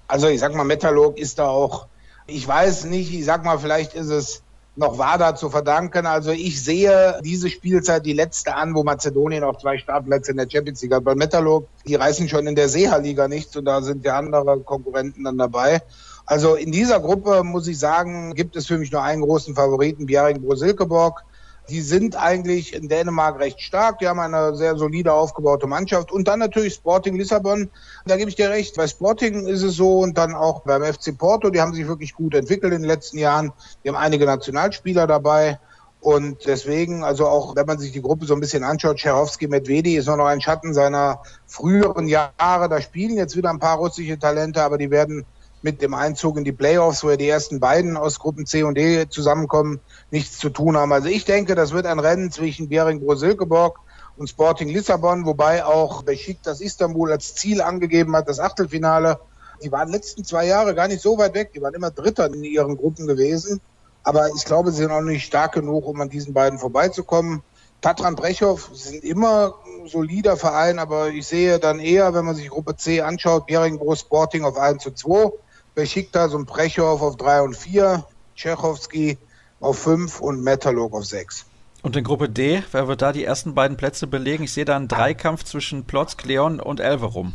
[0.08, 1.88] Also ich sag mal, Metalog ist da auch,
[2.26, 4.42] ich weiß nicht, ich sag mal, vielleicht ist es
[4.78, 6.06] noch WADA zu verdanken.
[6.06, 10.50] Also ich sehe diese Spielzeit die letzte an, wo Mazedonien auch zwei Startplätze in der
[10.50, 11.04] Champions League hat.
[11.04, 15.26] Bei Metalog, die reißen schon in der Seha-Liga nichts und da sind ja andere Konkurrenten
[15.26, 15.82] dann dabei.
[16.30, 20.06] Also in dieser Gruppe muss ich sagen, gibt es für mich nur einen großen Favoriten,
[20.06, 21.24] Bjerring Brosilkeborg.
[21.70, 23.98] Die sind eigentlich in Dänemark recht stark.
[23.98, 26.12] Die haben eine sehr solide aufgebaute Mannschaft.
[26.12, 27.72] Und dann natürlich Sporting Lissabon.
[28.06, 28.76] Da gebe ich dir recht.
[28.76, 31.50] Bei Sporting ist es so und dann auch beim FC Porto.
[31.50, 33.52] Die haben sich wirklich gut entwickelt in den letzten Jahren.
[33.84, 35.60] Die haben einige Nationalspieler dabei.
[36.00, 39.98] Und deswegen, also auch wenn man sich die Gruppe so ein bisschen anschaut, Cherowski Medvedi
[39.98, 42.70] ist noch ein Schatten seiner früheren Jahre.
[42.70, 45.26] Da spielen jetzt wieder ein paar russische Talente, aber die werden
[45.62, 48.76] mit dem Einzug in die Playoffs, wo ja die ersten beiden aus Gruppen C und
[48.76, 49.80] D zusammenkommen,
[50.12, 50.94] nichts zu tun haben.
[50.94, 53.80] Also ich denke, das wird ein Rennen zwischen Bering-Silkeborg
[54.18, 59.20] und Sporting Lissabon, wobei auch Besiktas Istanbul als Ziel angegeben hat, das Achtelfinale.
[59.64, 61.52] Die waren letzten zwei Jahre gar nicht so weit weg.
[61.54, 63.60] Die waren immer Dritter in ihren Gruppen gewesen.
[64.04, 67.44] Aber ich glaube, sie sind auch nicht stark genug, um an diesen beiden vorbeizukommen.
[67.82, 69.56] Tatran Brechow sind immer
[69.86, 74.44] solider Verein, aber ich sehe dann eher, wenn man sich Gruppe C anschaut, Beringbro Sporting
[74.44, 75.32] auf 1 zu 2.
[75.76, 78.06] Besiktas und Brechow auf 3 und 4,
[78.36, 79.18] Tschechowski
[79.60, 81.46] auf 5 und Metalog auf 6.
[81.82, 84.44] Und in Gruppe D, wer wird da die ersten beiden Plätze belegen?
[84.44, 87.34] Ich sehe da einen Dreikampf zwischen Plotz, Leon und Elverum.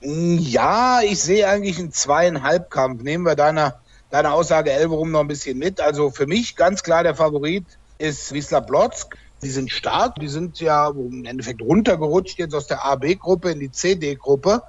[0.00, 3.02] Ja, ich sehe eigentlich einen Zweieinhalbkampf.
[3.02, 3.74] Nehmen wir deine,
[4.10, 5.80] deine Aussage Elverum noch ein bisschen mit.
[5.80, 7.64] Also für mich ganz klar der Favorit
[7.98, 9.16] ist Wisla Plotzk.
[9.42, 13.70] Die sind stark, die sind ja im Endeffekt runtergerutscht jetzt aus der AB-Gruppe in die
[13.70, 14.62] CD-Gruppe.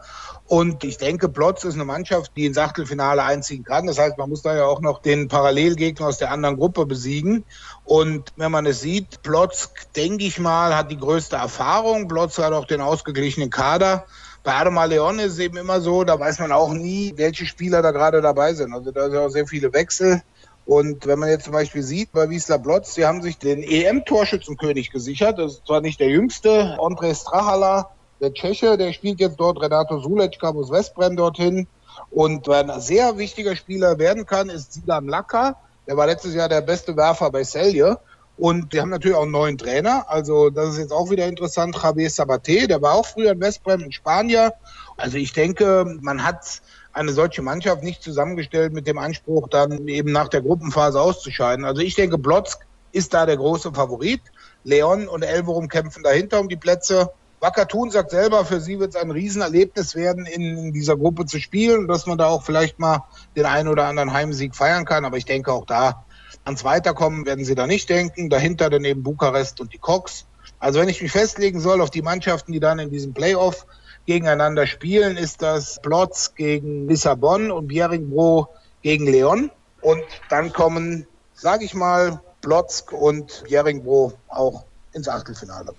[0.47, 3.85] Und ich denke, Plotz ist eine Mannschaft, die ins Achtelfinale einziehen kann.
[3.85, 7.43] Das heißt, man muss da ja auch noch den Parallelgegner aus der anderen Gruppe besiegen.
[7.83, 12.07] Und wenn man es sieht, Plotz, denke ich mal, hat die größte Erfahrung.
[12.07, 14.05] Plotz hat auch den ausgeglichenen Kader.
[14.43, 17.81] Bei Adama Leon ist es eben immer so, da weiß man auch nie, welche Spieler
[17.81, 18.73] da gerade dabei sind.
[18.73, 20.21] Also da sind auch sehr viele Wechsel.
[20.65, 24.91] Und wenn man jetzt zum Beispiel sieht, bei Wiesler Blotz, die haben sich den EM-Torschützenkönig
[24.91, 25.39] gesichert.
[25.39, 27.89] Das ist zwar nicht der jüngste, André Strahala,
[28.19, 31.67] der Tscheche, der spielt jetzt dort, Renato Sulec kam aus Westbrem dorthin.
[32.09, 35.57] Und wer ein sehr wichtiger Spieler werden kann, ist Silan Laka.
[35.87, 37.97] Der war letztes Jahr der beste Werfer bei Celje.
[38.37, 40.05] Und die haben natürlich auch einen neuen Trainer.
[40.07, 41.75] Also das ist jetzt auch wieder interessant.
[41.81, 44.53] Javier Sabate, der war auch früher in Westbrem in Spanier.
[44.95, 46.61] Also ich denke, man hat
[46.93, 51.65] eine solche Mannschaft nicht zusammengestellt mit dem Anspruch, dann eben nach der Gruppenphase auszuscheiden.
[51.65, 52.59] Also ich denke, Blotzk
[52.91, 54.21] ist da der große Favorit.
[54.63, 57.11] Leon und Elverum kämpfen dahinter um die Plätze.
[57.39, 61.87] Wakatun sagt selber, für sie wird es ein Riesenerlebnis werden, in dieser Gruppe zu spielen,
[61.87, 63.03] dass man da auch vielleicht mal
[63.35, 65.05] den einen oder anderen Heimsieg feiern kann.
[65.05, 66.03] Aber ich denke auch da,
[66.45, 68.31] ans Weiterkommen werden sie da nicht denken.
[68.31, 70.25] Dahinter dann eben Bukarest und die Cox.
[70.59, 73.67] Also wenn ich mich festlegen soll auf die Mannschaften, die dann in diesem Playoff
[74.07, 78.47] gegeneinander spielen, ist das Plotz gegen Lissabon und Bjerringbro
[78.81, 79.51] gegen Leon.
[79.81, 84.63] Und dann kommen, sage ich mal, Plotzk und Bjerringbro auch
[84.93, 85.73] ins Achtelfinale.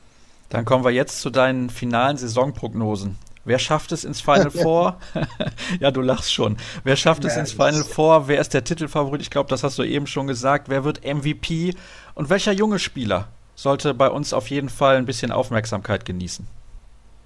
[0.49, 3.17] Dann kommen wir jetzt zu deinen finalen Saisonprognosen.
[3.45, 4.99] Wer schafft es ins Final Four?
[5.81, 6.57] ja, du lachst schon.
[6.85, 8.29] Wer schafft es ja, ins Final Four?
[8.29, 9.23] Wer ist der Titelfavorit?
[9.23, 10.69] Ich glaube, das hast du eben schon gesagt.
[10.69, 11.75] Wer wird MVP?
[12.15, 16.47] Und welcher junge Spieler sollte bei uns auf jeden Fall ein bisschen Aufmerksamkeit genießen?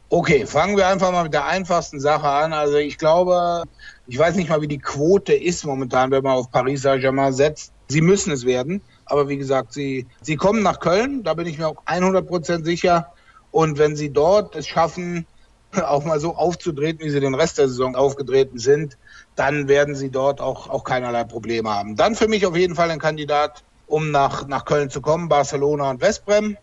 [0.08, 2.52] Okay, fangen wir einfach mal mit der einfachsten Sache an.
[2.52, 3.62] Also ich glaube,
[4.06, 7.72] ich weiß nicht mal, wie die Quote ist momentan, wenn man auf Paris Saint-Germain setzt.
[7.88, 8.82] Sie müssen es werden.
[9.12, 12.64] Aber wie gesagt, sie, sie kommen nach Köln, da bin ich mir auch 100 Prozent
[12.64, 13.12] sicher.
[13.50, 15.26] Und wenn sie dort es schaffen,
[15.86, 18.96] auch mal so aufzutreten, wie sie den Rest der Saison aufgetreten sind,
[19.36, 21.94] dann werden sie dort auch, auch keinerlei Probleme haben.
[21.94, 25.90] Dann für mich auf jeden Fall ein Kandidat, um nach, nach Köln zu kommen, Barcelona
[25.90, 26.56] und Westbrem.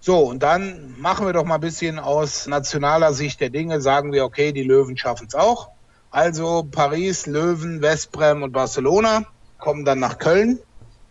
[0.00, 4.12] So, und dann machen wir doch mal ein bisschen aus nationaler Sicht der Dinge, sagen
[4.12, 5.70] wir, okay, die Löwen schaffen es auch.
[6.10, 9.24] Also Paris, Löwen, Westbrem und Barcelona
[9.56, 10.60] kommen dann nach Köln.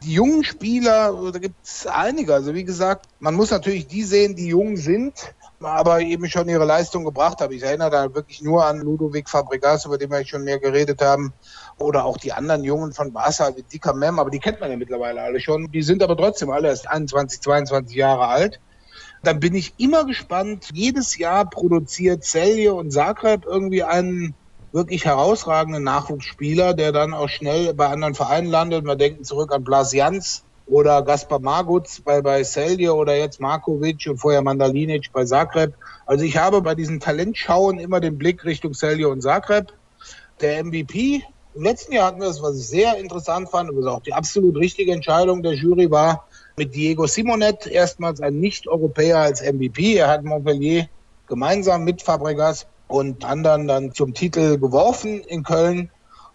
[0.04, 2.34] Die jungen Spieler, da gibt es einige.
[2.34, 6.66] Also wie gesagt, man muss natürlich die sehen, die jung sind, aber eben schon ihre
[6.66, 7.52] Leistung gebracht haben.
[7.54, 11.34] Ich erinnere da wirklich nur an Ludovic Fabregas, über den wir schon mehr geredet haben,
[11.80, 14.78] oder auch die anderen Jungen von Barca, wie Dicker Mem, aber die kennt man ja
[14.78, 15.72] mittlerweile alle schon.
[15.72, 18.60] Die sind aber trotzdem alle erst 21, 22 Jahre alt.
[19.24, 20.70] Dann bin ich immer gespannt.
[20.74, 24.36] Jedes Jahr produziert Celje und Zagreb irgendwie einen
[24.72, 28.86] wirklich herausragenden Nachwuchsspieler, der dann auch schnell bei anderen Vereinen landet.
[28.86, 34.06] Wir denken zurück an Blas Jans oder Gaspar Magutz bei, bei Celje oder jetzt Markovic
[34.08, 35.74] und vorher Mandalinic bei Zagreb.
[36.06, 39.74] Also ich habe bei diesen Talentschauen immer den Blick Richtung Celje und Zagreb.
[40.42, 41.24] Der MVP,
[41.56, 44.58] im letzten Jahr hatten wir das, was ich sehr interessant fand, was auch die absolut
[44.58, 49.96] richtige Entscheidung der Jury war, mit Diego Simonet, erstmals ein Nicht-Europäer als MVP.
[49.96, 50.88] Er hat Montpellier
[51.28, 55.90] gemeinsam mit Fabregas und anderen dann zum Titel geworfen in Köln.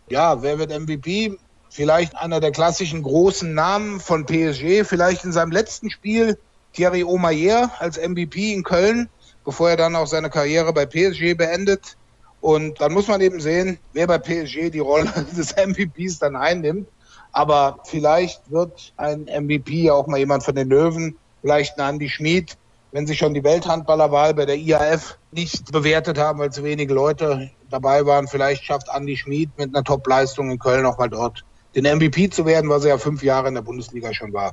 [0.08, 1.36] Ja, wer wird MVP?
[1.70, 6.38] Vielleicht einer der klassischen großen Namen von PSG, vielleicht in seinem letzten Spiel
[6.72, 9.08] Thierry Omeyer als MVP in Köln,
[9.44, 11.96] bevor er dann auch seine Karriere bei PSG beendet.
[12.40, 16.88] Und dann muss man eben sehen, wer bei PSG die Rolle des MVPs dann einnimmt.
[17.32, 22.58] Aber vielleicht wird ein MVP auch mal jemand von den Löwen, vielleicht ein Andy Schmid,
[22.92, 27.50] wenn sie schon die Welthandballerwahl bei der IAF nicht bewertet haben, weil zu wenige Leute
[27.70, 28.28] dabei waren.
[28.28, 32.44] Vielleicht schafft Andy Schmid mit einer Top-Leistung in Köln auch mal dort den MVP zu
[32.44, 34.52] werden, was er ja fünf Jahre in der Bundesliga schon war.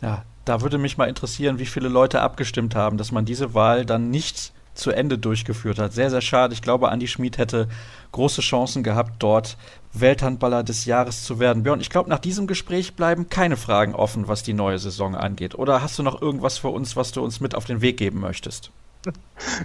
[0.00, 3.84] Ja, da würde mich mal interessieren, wie viele Leute abgestimmt haben, dass man diese Wahl
[3.84, 5.92] dann nicht zu Ende durchgeführt hat.
[5.92, 6.54] Sehr, sehr schade.
[6.54, 7.68] Ich glaube, Andi Schmid hätte
[8.12, 9.56] große Chancen gehabt, dort
[9.92, 11.62] Welthandballer des Jahres zu werden.
[11.62, 15.54] Björn, ich glaube, nach diesem Gespräch bleiben keine Fragen offen, was die neue Saison angeht.
[15.54, 18.20] Oder hast du noch irgendwas für uns, was du uns mit auf den Weg geben
[18.20, 18.70] möchtest?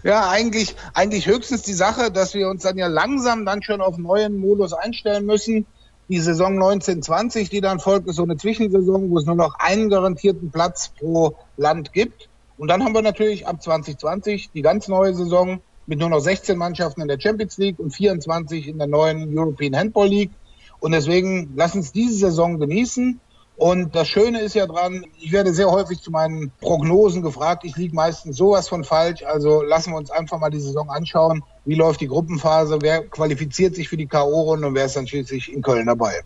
[0.04, 3.98] Ja, eigentlich, eigentlich höchstens die Sache, dass wir uns dann ja langsam dann schon auf
[3.98, 5.66] neuen Modus einstellen müssen.
[6.10, 9.90] Die Saison 1920, die dann folgt, ist so eine Zwischensaison, wo es nur noch einen
[9.90, 12.29] garantierten Platz pro Land gibt.
[12.60, 16.58] Und dann haben wir natürlich ab 2020 die ganz neue Saison mit nur noch 16
[16.58, 20.32] Mannschaften in der Champions League und 24 in der neuen European Handball League.
[20.82, 23.22] Und deswegen lass uns diese Saison genießen.
[23.56, 27.64] Und das Schöne ist ja dran, ich werde sehr häufig zu meinen Prognosen gefragt.
[27.64, 29.24] Ich liege meistens sowas von falsch.
[29.24, 31.44] Also lassen wir uns einfach mal die Saison anschauen.
[31.64, 32.80] Wie läuft die Gruppenphase?
[32.82, 36.24] Wer qualifiziert sich für die K.O.-Runde und wer ist dann schließlich in Köln dabei?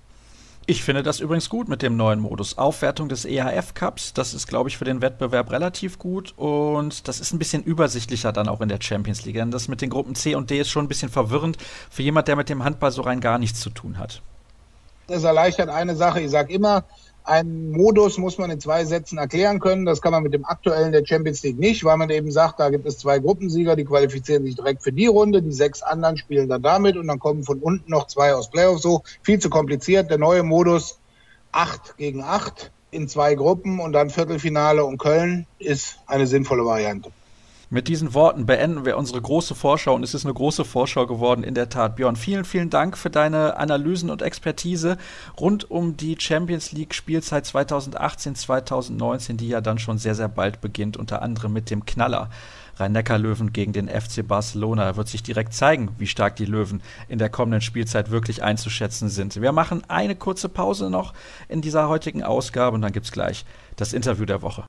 [0.66, 2.58] Ich finde das übrigens gut mit dem neuen Modus.
[2.58, 7.20] Aufwertung des EHF Cups, das ist, glaube ich, für den Wettbewerb relativ gut und das
[7.20, 9.36] ist ein bisschen übersichtlicher dann auch in der Champions League.
[9.36, 11.58] Denn das mit den Gruppen C und D ist schon ein bisschen verwirrend
[11.90, 14.22] für jemand, der mit dem Handball so rein gar nichts zu tun hat.
[15.08, 16.22] Das erleichtert eine Sache.
[16.22, 16.86] Ich sage immer,
[17.24, 19.86] einen Modus muss man in zwei Sätzen erklären können.
[19.86, 22.70] Das kann man mit dem aktuellen der Champions League nicht, weil man eben sagt, da
[22.70, 26.50] gibt es zwei Gruppensieger, die qualifizieren sich direkt für die Runde, die sechs anderen spielen
[26.50, 28.82] dann damit und dann kommen von unten noch zwei aus Playoffs.
[28.82, 30.10] So viel zu kompliziert.
[30.10, 31.00] Der neue Modus
[31.52, 37.12] acht gegen acht in zwei Gruppen und dann Viertelfinale und Köln ist eine sinnvolle Variante.
[37.74, 41.44] Mit diesen Worten beenden wir unsere große Vorschau und es ist eine große Vorschau geworden,
[41.44, 41.96] in der Tat.
[41.96, 45.00] Björn, vielen, vielen Dank für deine Analysen und Expertise
[45.40, 50.62] rund um die Champions League Spielzeit 2018, 2019, die ja dann schon sehr, sehr bald
[50.62, 52.30] beginnt, unter anderem mit dem Knaller.
[52.78, 54.84] Rhein-Neckar-Löwen gegen den FC Barcelona.
[54.84, 59.10] Er wird sich direkt zeigen, wie stark die Löwen in der kommenden Spielzeit wirklich einzuschätzen
[59.10, 59.42] sind.
[59.42, 61.16] Wir machen eine kurze Pause noch
[61.50, 63.46] in dieser heutigen Ausgabe und dann gibt es gleich
[63.78, 64.64] das Interview der Woche.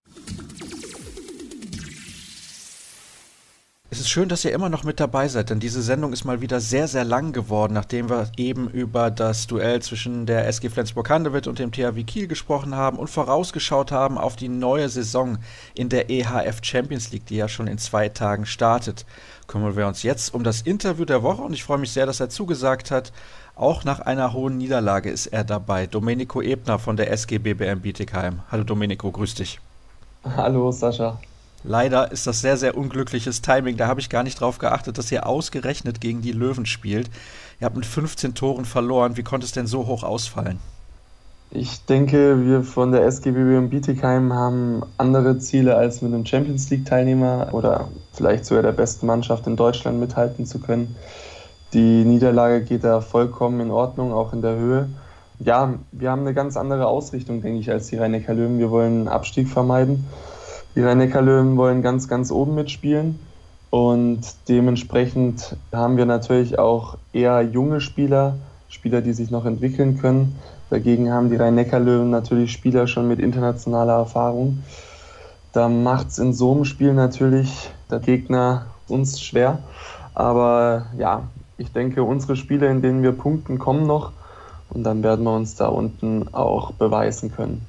[3.94, 6.40] Es ist schön, dass ihr immer noch mit dabei seid, denn diese Sendung ist mal
[6.40, 11.46] wieder sehr, sehr lang geworden, nachdem wir eben über das Duell zwischen der SG Flensburg-Handewitt
[11.46, 15.38] und dem THW Kiel gesprochen haben und vorausgeschaut haben auf die neue Saison
[15.76, 19.06] in der EHF Champions League, die ja schon in zwei Tagen startet.
[19.46, 22.18] Kümmern wir uns jetzt um das Interview der Woche und ich freue mich sehr, dass
[22.18, 23.12] er zugesagt hat.
[23.54, 25.86] Auch nach einer hohen Niederlage ist er dabei.
[25.86, 28.40] Domenico Ebner von der SG BBM Bietigheim.
[28.50, 29.60] Hallo Domenico, grüß dich.
[30.24, 31.16] Hallo Sascha.
[31.66, 33.78] Leider ist das sehr, sehr unglückliches Timing.
[33.78, 37.08] Da habe ich gar nicht drauf geachtet, dass ihr ausgerechnet gegen die Löwen spielt.
[37.58, 39.16] Ihr habt mit 15 Toren verloren.
[39.16, 40.58] Wie konnte es denn so hoch ausfallen?
[41.50, 46.68] Ich denke, wir von der SGBB und Bietigheim haben andere Ziele, als mit einem Champions
[46.68, 50.94] League-Teilnehmer oder vielleicht sogar der besten Mannschaft in Deutschland mithalten zu können.
[51.72, 54.88] Die Niederlage geht da vollkommen in Ordnung, auch in der Höhe.
[55.38, 58.92] Ja, wir haben eine ganz andere Ausrichtung, denke ich, als die rhein löwen Wir wollen
[58.92, 60.04] einen Abstieg vermeiden
[60.74, 63.18] die Rhein-Neckar-Löwen wollen ganz, ganz oben mitspielen.
[63.70, 68.36] Und dementsprechend haben wir natürlich auch eher junge Spieler,
[68.68, 70.36] Spieler, die sich noch entwickeln können.
[70.70, 74.62] Dagegen haben die Rhein-Neckar-Löwen natürlich Spieler schon mit internationaler Erfahrung.
[75.52, 79.58] Da macht es in so einem Spiel natürlich der Gegner uns schwer.
[80.14, 81.24] Aber ja,
[81.58, 84.12] ich denke, unsere Spiele, in denen wir punkten, kommen noch.
[84.70, 87.66] Und dann werden wir uns da unten auch beweisen können.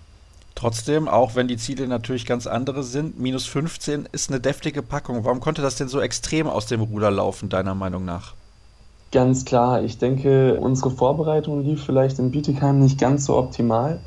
[0.55, 5.25] Trotzdem, auch wenn die Ziele natürlich ganz andere sind, minus 15 ist eine deftige Packung.
[5.25, 8.35] Warum konnte das denn so extrem aus dem Ruder laufen, deiner Meinung nach?
[9.11, 13.99] Ganz klar, ich denke, unsere Vorbereitung lief vielleicht in Bietigheim nicht ganz so optimal.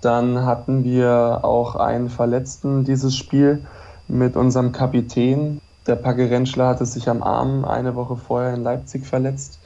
[0.00, 3.64] Dann hatten wir auch einen Verletzten dieses Spiel
[4.08, 5.60] mit unserem Kapitän.
[5.86, 9.60] Der Packe Rentschler hatte sich am Arm eine Woche vorher in Leipzig verletzt.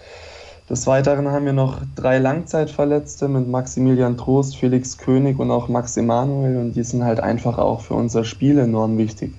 [0.69, 5.97] Des Weiteren haben wir noch drei Langzeitverletzte mit Maximilian Trost, Felix König und auch Max
[5.97, 9.33] Emanuel und die sind halt einfach auch für unser Spiel enorm wichtig.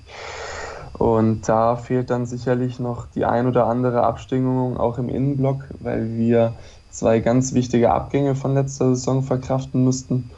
[0.98, 6.16] Und da fehlt dann sicherlich noch die ein oder andere Abstimmung auch im Innenblock, weil
[6.16, 6.54] wir
[6.90, 10.30] zwei ganz wichtige Abgänge von letzter Saison verkraften müssten.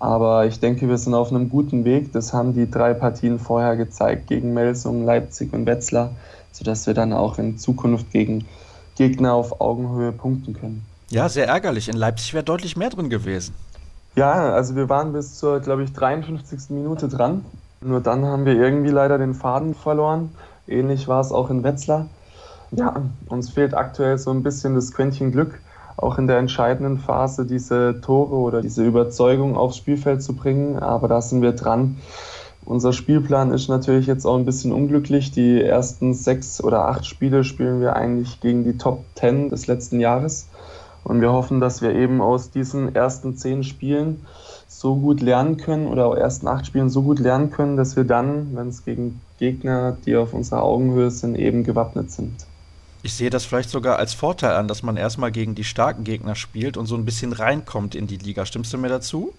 [0.00, 2.12] Aber ich denke, wir sind auf einem guten Weg.
[2.12, 6.10] Das haben die drei Partien vorher gezeigt gegen Melsung, Leipzig und Wetzlar,
[6.50, 8.44] sodass wir dann auch in Zukunft gegen
[8.96, 10.84] Gegner auf Augenhöhe punkten können.
[11.10, 11.88] Ja, sehr ärgerlich.
[11.88, 13.54] In Leipzig wäre deutlich mehr drin gewesen.
[14.16, 16.70] Ja, also wir waren bis zur, glaube ich, 53.
[16.70, 17.44] Minute dran.
[17.80, 20.30] Nur dann haben wir irgendwie leider den Faden verloren.
[20.68, 22.06] Ähnlich war es auch in Wetzlar.
[22.70, 25.60] Ja, uns fehlt aktuell so ein bisschen das Quäntchen Glück.
[25.96, 30.78] auch in der entscheidenden Phase diese Tore oder diese Überzeugung aufs Spielfeld zu bringen.
[30.78, 31.98] Aber da sind wir dran.
[32.64, 35.32] Unser Spielplan ist natürlich jetzt auch ein bisschen unglücklich.
[35.32, 39.98] Die ersten sechs oder acht Spiele spielen wir eigentlich gegen die Top Ten des letzten
[39.98, 40.48] Jahres.
[41.04, 44.24] Und wir hoffen, dass wir eben aus diesen ersten zehn Spielen
[44.68, 48.54] so gut lernen können oder ersten acht Spielen so gut lernen können, dass wir dann,
[48.54, 52.46] wenn es gegen Gegner, die auf unserer Augenhöhe sind, eben gewappnet sind.
[53.02, 56.36] Ich sehe das vielleicht sogar als Vorteil an, dass man erstmal gegen die starken Gegner
[56.36, 58.46] spielt und so ein bisschen reinkommt in die Liga.
[58.46, 59.32] Stimmst du mir dazu?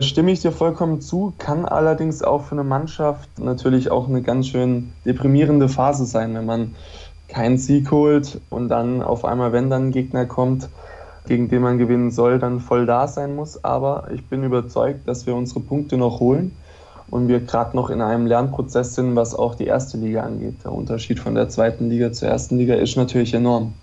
[0.00, 4.46] Stimme ich dir vollkommen zu, kann allerdings auch für eine Mannschaft natürlich auch eine ganz
[4.46, 6.76] schön deprimierende Phase sein, wenn man
[7.26, 10.68] keinen Sieg holt und dann auf einmal, wenn dann ein Gegner kommt,
[11.26, 13.64] gegen den man gewinnen soll, dann voll da sein muss.
[13.64, 16.54] Aber ich bin überzeugt, dass wir unsere Punkte noch holen
[17.10, 20.62] und wir gerade noch in einem Lernprozess sind, was auch die erste Liga angeht.
[20.62, 23.74] Der Unterschied von der zweiten Liga zur ersten Liga ist natürlich enorm.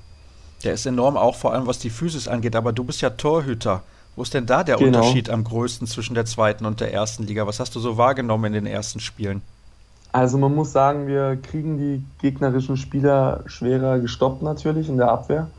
[0.64, 2.56] Der ist enorm, auch vor allem was die Physis angeht.
[2.56, 3.84] Aber du bist ja Torhüter.
[4.16, 5.00] Wo ist denn da der genau.
[5.00, 7.46] Unterschied am größten zwischen der zweiten und der ersten Liga?
[7.48, 9.42] Was hast du so wahrgenommen in den ersten Spielen?
[10.14, 15.50] Also man muss sagen, wir kriegen die gegnerischen Spieler schwerer gestoppt natürlich in der Abwehr.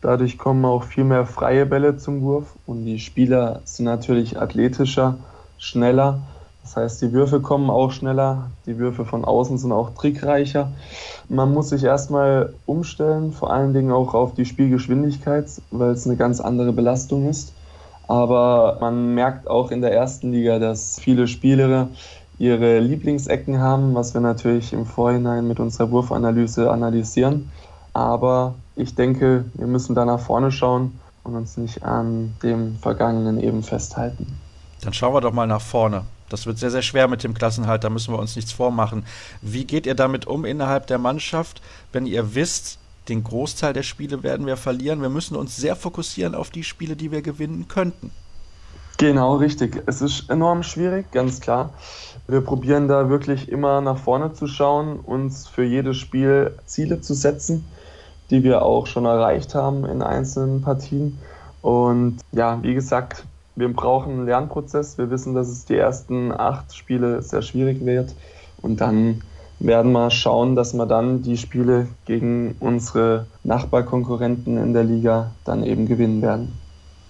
[0.00, 5.18] Dadurch kommen auch viel mehr freie Bälle zum Wurf und die Spieler sind natürlich athletischer,
[5.58, 6.18] schneller.
[6.64, 10.72] Das heißt, die Würfe kommen auch schneller, die Würfe von außen sind auch trickreicher.
[11.28, 16.16] Man muss sich erstmal umstellen, vor allen Dingen auch auf die Spielgeschwindigkeit, weil es eine
[16.16, 17.52] ganz andere Belastung ist.
[18.10, 21.90] Aber man merkt auch in der ersten Liga, dass viele Spieler
[22.40, 27.52] ihre Lieblingsecken haben, was wir natürlich im Vorhinein mit unserer Wurfanalyse analysieren.
[27.92, 33.38] Aber ich denke, wir müssen da nach vorne schauen und uns nicht an dem Vergangenen
[33.38, 34.26] eben festhalten.
[34.80, 36.02] Dann schauen wir doch mal nach vorne.
[36.30, 39.04] Das wird sehr, sehr schwer mit dem Klassenhalt, da müssen wir uns nichts vormachen.
[39.40, 42.79] Wie geht ihr damit um innerhalb der Mannschaft, wenn ihr wisst,
[43.10, 45.02] den Großteil der Spiele werden wir verlieren.
[45.02, 48.10] Wir müssen uns sehr fokussieren auf die Spiele, die wir gewinnen könnten.
[48.96, 49.82] Genau, richtig.
[49.86, 51.70] Es ist enorm schwierig, ganz klar.
[52.28, 57.14] Wir probieren da wirklich immer nach vorne zu schauen, uns für jedes Spiel Ziele zu
[57.14, 57.64] setzen,
[58.30, 61.18] die wir auch schon erreicht haben in einzelnen Partien.
[61.62, 63.24] Und ja, wie gesagt,
[63.56, 64.98] wir brauchen einen Lernprozess.
[64.98, 68.14] Wir wissen, dass es die ersten acht Spiele sehr schwierig wird.
[68.62, 69.22] Und dann
[69.60, 75.62] werden wir schauen, dass wir dann die Spiele gegen unsere Nachbarkonkurrenten in der Liga dann
[75.62, 76.52] eben gewinnen werden.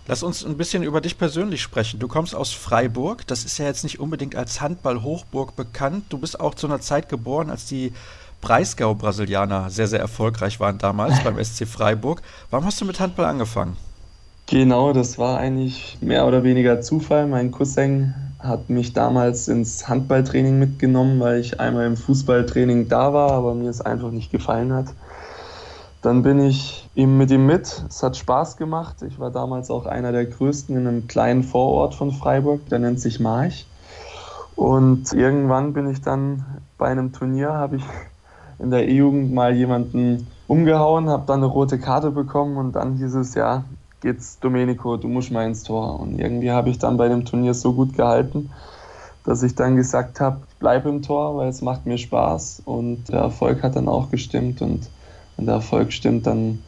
[0.07, 2.01] Lass uns ein bisschen über dich persönlich sprechen.
[2.01, 3.25] Du kommst aus Freiburg.
[3.29, 6.07] Das ist ja jetzt nicht unbedingt als Handball-Hochburg bekannt.
[6.09, 7.93] Du bist auch zu einer Zeit geboren, als die
[8.41, 12.23] Breisgau-Brasilianer sehr, sehr erfolgreich waren damals beim SC Freiburg.
[12.51, 13.77] Warum hast du mit Handball angefangen?
[14.47, 17.29] Genau, das war eigentlich mehr oder weniger Zufall.
[17.29, 23.33] Mein Cousin hat mich damals ins Handballtraining mitgenommen, weil ich einmal im Fußballtraining da war,
[23.33, 24.87] aber mir es einfach nicht gefallen hat.
[26.03, 27.85] Dann bin ich ihm mit ihm mit.
[27.89, 29.03] Es hat Spaß gemacht.
[29.03, 33.01] Ich war damals auch einer der größten in einem kleinen Vorort von Freiburg, der nennt
[33.01, 33.67] sich March.
[34.57, 36.45] Und irgendwann bin ich dann
[36.79, 37.85] bei einem Turnier, habe ich
[38.59, 43.15] in der E-Jugend mal jemanden umgehauen, habe dann eine rote Karte bekommen und dann hieß
[43.15, 43.65] es ja,
[44.01, 46.01] geht's Domenico, du musst mal ins Tor.
[46.01, 48.51] Und irgendwie habe ich dann bei dem Turnier so gut gehalten,
[49.25, 53.09] dass ich dann gesagt habe, ich bleibe im Tor, weil es macht mir Spaß und
[53.09, 54.89] der Erfolg hat dann auch gestimmt und
[55.37, 56.61] wenn der Erfolg stimmt, dann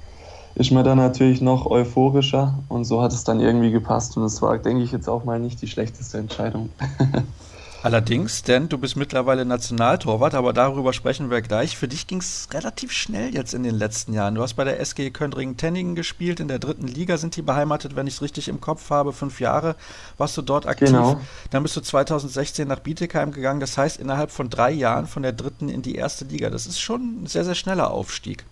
[0.54, 4.42] ist man dann natürlich noch euphorischer und so hat es dann irgendwie gepasst und es
[4.42, 6.68] war, denke ich, jetzt auch mal nicht die schlechteste Entscheidung.
[7.82, 11.76] Allerdings, denn du bist mittlerweile Nationaltorwart, aber darüber sprechen wir gleich.
[11.76, 14.36] Für dich ging es relativ schnell jetzt in den letzten Jahren.
[14.36, 18.06] Du hast bei der SG Köndringen-Tenningen gespielt, in der dritten Liga sind die beheimatet, wenn
[18.06, 19.12] ich es richtig im Kopf habe.
[19.12, 19.74] Fünf Jahre
[20.16, 20.90] warst du dort aktiv.
[20.90, 21.20] Genau.
[21.50, 23.58] Dann bist du 2016 nach Bietigheim gegangen.
[23.58, 26.50] Das heißt, innerhalb von drei Jahren von der dritten in die erste Liga.
[26.50, 28.44] Das ist schon ein sehr, sehr schneller Aufstieg.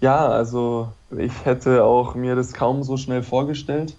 [0.00, 3.96] Ja, also ich hätte auch mir das kaum so schnell vorgestellt.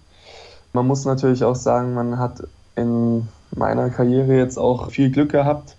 [0.71, 2.43] Man muss natürlich auch sagen, man hat
[2.77, 5.75] in meiner Karriere jetzt auch viel Glück gehabt.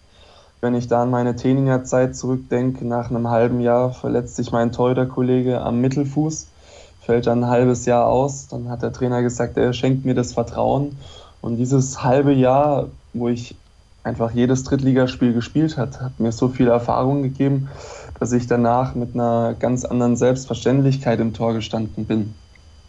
[0.61, 4.73] Wenn ich da an meine Teninger Zeit zurückdenke, nach einem halben Jahr verletzt sich mein
[4.73, 6.49] Torhüterkollege am Mittelfuß,
[7.01, 8.49] fällt dann ein halbes Jahr aus.
[8.49, 10.99] Dann hat der Trainer gesagt, er schenkt mir das Vertrauen.
[11.41, 13.57] Und dieses halbe Jahr, wo ich
[14.03, 17.69] einfach jedes Drittligaspiel gespielt hat, hat mir so viel Erfahrung gegeben,
[18.19, 22.35] dass ich danach mit einer ganz anderen Selbstverständlichkeit im Tor gestanden bin.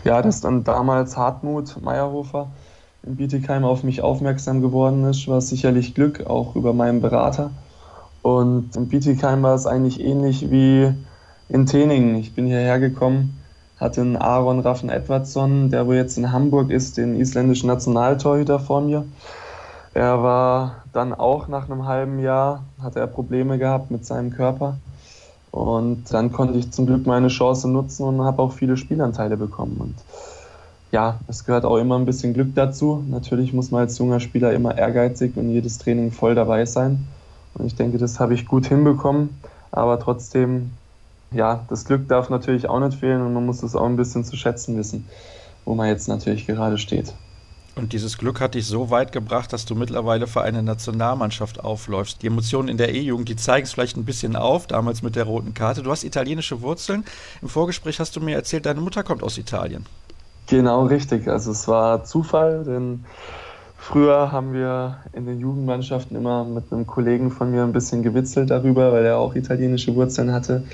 [0.04, 2.71] Ja, dass dann damals Hartmut Meyerhofer in
[3.04, 7.52] Bietigheim auf mich aufmerksam geworden ist, war sicherlich Glück, auch über meinen Berater.
[8.22, 10.94] Und in Bietigheim war es eigentlich ähnlich wie
[11.50, 12.16] in Teningen.
[12.16, 13.40] Ich bin hierher gekommen,
[13.80, 18.82] hatte einen Aaron Raffen Edwardsson, der wo jetzt in Hamburg ist, den isländischen Nationaltorhüter vor
[18.82, 19.06] mir.
[19.94, 24.78] Er war dann auch nach einem halben Jahr, hatte er Probleme gehabt mit seinem Körper.
[25.50, 29.78] Und dann konnte ich zum Glück meine Chance nutzen und habe auch viele Spielanteile bekommen.
[29.80, 29.96] Und
[30.92, 33.04] ja, es gehört auch immer ein bisschen Glück dazu.
[33.10, 37.08] Natürlich muss man als junger Spieler immer ehrgeizig und jedes Training voll dabei sein.
[37.54, 39.30] Und ich denke, das habe ich gut hinbekommen.
[39.72, 40.72] Aber trotzdem,
[41.32, 44.26] ja, das Glück darf natürlich auch nicht fehlen und man muss es auch ein bisschen
[44.26, 45.08] zu schätzen wissen,
[45.64, 47.14] wo man jetzt natürlich gerade steht.
[47.76, 52.22] Und dieses Glück hat dich so weit gebracht, dass du mittlerweile für eine Nationalmannschaft aufläufst.
[52.22, 55.24] Die Emotionen in der E-Jugend, die zeigen es vielleicht ein bisschen auf, damals mit der
[55.24, 55.82] roten Karte.
[55.82, 57.06] Du hast italienische Wurzeln.
[57.42, 59.86] Im Vorgespräch hast du mir erzählt, deine Mutter kommt aus Italien.
[60.52, 61.30] Genau, richtig.
[61.30, 63.06] Also es war Zufall, denn
[63.78, 68.50] früher haben wir in den Jugendmannschaften immer mit einem Kollegen von mir ein bisschen gewitzelt
[68.50, 70.66] darüber, weil er auch italienische Wurzeln hatte.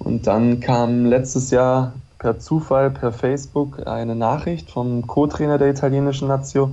[0.00, 6.26] Und dann kam letztes Jahr per Zufall per Facebook eine Nachricht vom Co-Trainer der italienischen
[6.26, 6.72] Nazio,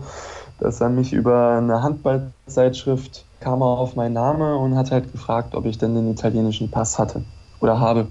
[0.59, 5.53] dass er mich über eine Handballzeitschrift kam er auf meinen Namen und hat halt gefragt,
[5.53, 7.23] ob ich denn den italienischen Pass hatte
[7.59, 8.07] oder habe.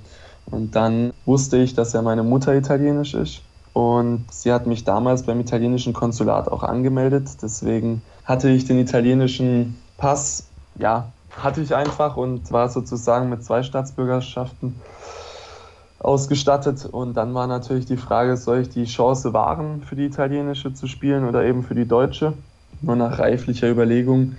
[0.47, 3.43] Und dann wusste ich, dass ja meine Mutter italienisch ist
[3.73, 7.29] und sie hat mich damals beim italienischen Konsulat auch angemeldet.
[7.43, 10.47] Deswegen hatte ich den italienischen Pass,
[10.77, 14.75] ja, hatte ich einfach und war sozusagen mit zwei Staatsbürgerschaften
[16.01, 16.87] ausgestattet.
[16.87, 20.87] Und dann war natürlich die Frage, soll ich die Chance wahren, für die italienische zu
[20.87, 22.33] spielen oder eben für die deutsche?
[22.81, 24.37] Nur nach reiflicher Überlegung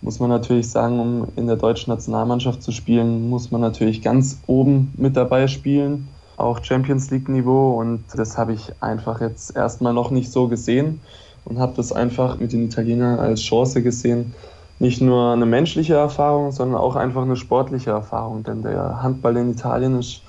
[0.00, 4.38] muss man natürlich sagen, um in der deutschen Nationalmannschaft zu spielen, muss man natürlich ganz
[4.46, 6.08] oben mit dabei spielen
[6.38, 11.00] auch Champions League-Niveau und das habe ich einfach jetzt erstmal noch nicht so gesehen
[11.44, 14.34] und habe das einfach mit den Italienern als Chance gesehen.
[14.78, 19.50] Nicht nur eine menschliche Erfahrung, sondern auch einfach eine sportliche Erfahrung, denn der Handball in
[19.50, 20.22] Italien ist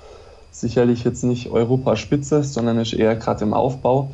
[0.50, 4.10] sicherlich jetzt nicht Europaspitze, sondern ist eher gerade im Aufbau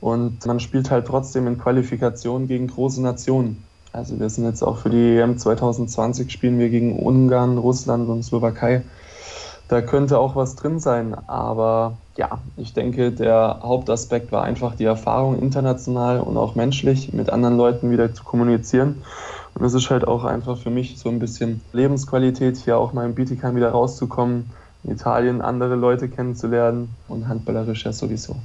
[0.00, 3.64] und man spielt halt trotzdem in Qualifikation gegen große Nationen.
[3.92, 8.22] Also wir sind jetzt auch für die EM 2020 spielen wir gegen Ungarn, Russland und
[8.22, 8.82] Slowakei
[9.72, 11.14] da könnte auch was drin sein.
[11.26, 17.30] Aber ja, ich denke, der Hauptaspekt war einfach die Erfahrung international und auch menschlich mit
[17.30, 19.02] anderen Leuten wieder zu kommunizieren.
[19.54, 23.06] Und es ist halt auch einfach für mich so ein bisschen Lebensqualität, hier auch mal
[23.06, 24.50] im Bietigheim wieder rauszukommen,
[24.84, 28.36] in Italien andere Leute kennenzulernen und handballerisch ja sowieso.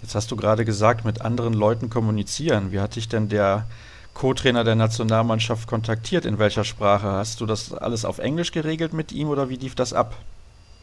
[0.00, 2.72] Jetzt hast du gerade gesagt, mit anderen Leuten kommunizieren.
[2.72, 3.66] Wie hat dich denn der
[4.14, 6.24] Co-Trainer der Nationalmannschaft kontaktiert?
[6.24, 7.08] In welcher Sprache?
[7.08, 10.16] Hast du das alles auf Englisch geregelt mit ihm oder wie lief das ab?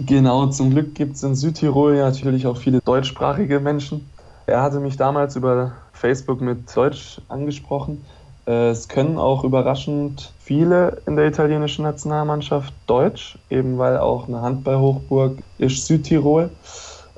[0.05, 4.09] Genau, zum Glück gibt es in Südtirol natürlich auch viele deutschsprachige Menschen.
[4.47, 8.05] Er hatte mich damals über Facebook mit Deutsch angesprochen.
[8.47, 14.41] Äh, es können auch überraschend viele in der italienischen Nationalmannschaft Deutsch, eben weil auch eine
[14.41, 16.49] Handballhochburg ist Südtirol.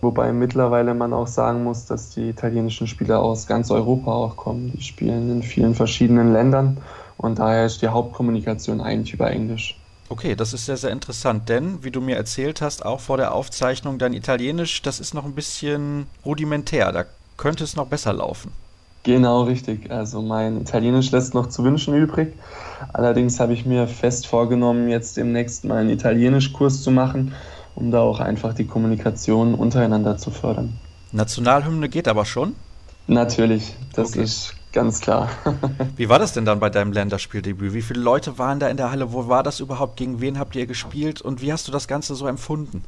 [0.02, 4.72] Wobei mittlerweile man auch sagen muss, dass die italienischen Spieler aus ganz Europa auch kommen.
[4.76, 6.78] Die spielen in vielen verschiedenen Ländern
[7.18, 9.81] und daher ist die Hauptkommunikation eigentlich über Englisch.
[10.12, 13.34] Okay, das ist sehr, sehr interessant, denn wie du mir erzählt hast, auch vor der
[13.34, 16.92] Aufzeichnung, dein Italienisch, das ist noch ein bisschen rudimentär.
[16.92, 17.06] Da
[17.38, 18.52] könnte es noch besser laufen.
[19.04, 19.90] Genau, richtig.
[19.90, 22.34] Also mein Italienisch lässt noch zu wünschen übrig.
[22.92, 27.34] Allerdings habe ich mir fest vorgenommen, jetzt demnächst mal einen Italienischkurs zu machen,
[27.76, 30.74] um da auch einfach die Kommunikation untereinander zu fördern.
[31.14, 32.58] Nationalhymne geht aber schon?
[33.08, 34.24] Natürlich, das okay.
[34.24, 35.30] ist Ganz klar.
[35.98, 37.74] Wie war das denn dann bei deinem Länderspieldebüt?
[37.74, 39.12] Wie viele Leute waren da in der Halle?
[39.12, 39.98] Wo war das überhaupt?
[39.98, 41.22] Gegen wen habt ihr gespielt?
[41.22, 42.84] Und wie hast du das Ganze so empfunden?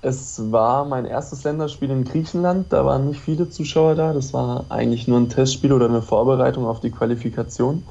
[0.00, 2.72] Es war mein erstes Länderspiel in Griechenland.
[2.72, 4.12] Da waren nicht viele Zuschauer da.
[4.12, 7.84] Das war eigentlich nur ein Testspiel oder eine Vorbereitung auf die Qualifikation.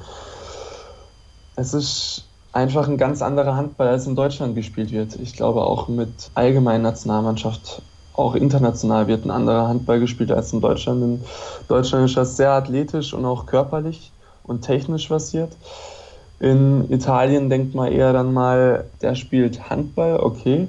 [1.56, 5.16] Es ist einfach ein ganz anderer Handball, als in Deutschland gespielt wird.
[5.16, 7.82] Ich glaube auch mit allgemeinen Nationalmannschaft
[8.14, 11.02] auch international wird ein anderer Handball gespielt als in Deutschland.
[11.02, 11.24] In
[11.68, 14.12] Deutschland ist das sehr athletisch und auch körperlich
[14.44, 15.52] und technisch basiert.
[16.40, 20.68] In Italien denkt man eher dann mal, der spielt Handball, okay.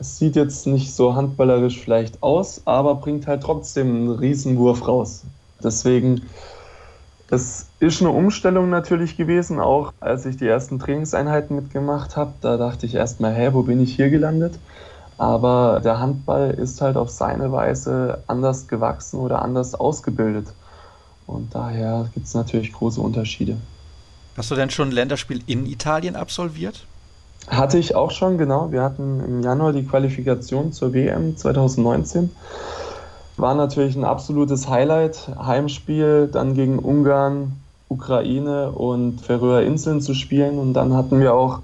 [0.00, 5.24] Es sieht jetzt nicht so handballerisch vielleicht aus, aber bringt halt trotzdem einen Riesenwurf raus.
[5.62, 6.22] Deswegen,
[7.30, 12.32] es ist eine Umstellung natürlich gewesen, auch als ich die ersten Trainingseinheiten mitgemacht habe.
[12.40, 14.58] Da dachte ich erstmal, hä, wo bin ich hier gelandet?
[15.16, 20.48] Aber der Handball ist halt auf seine Weise anders gewachsen oder anders ausgebildet.
[21.26, 23.56] Und daher gibt es natürlich große Unterschiede.
[24.36, 26.86] Hast du denn schon ein Länderspiel in Italien absolviert?
[27.48, 28.72] Hatte ich auch schon, genau.
[28.72, 32.30] Wir hatten im Januar die Qualifikation zur WM 2019.
[33.36, 35.28] War natürlich ein absolutes Highlight.
[35.38, 40.58] Heimspiel, dann gegen Ungarn, Ukraine und Färöer Inseln zu spielen.
[40.58, 41.60] Und dann hatten wir auch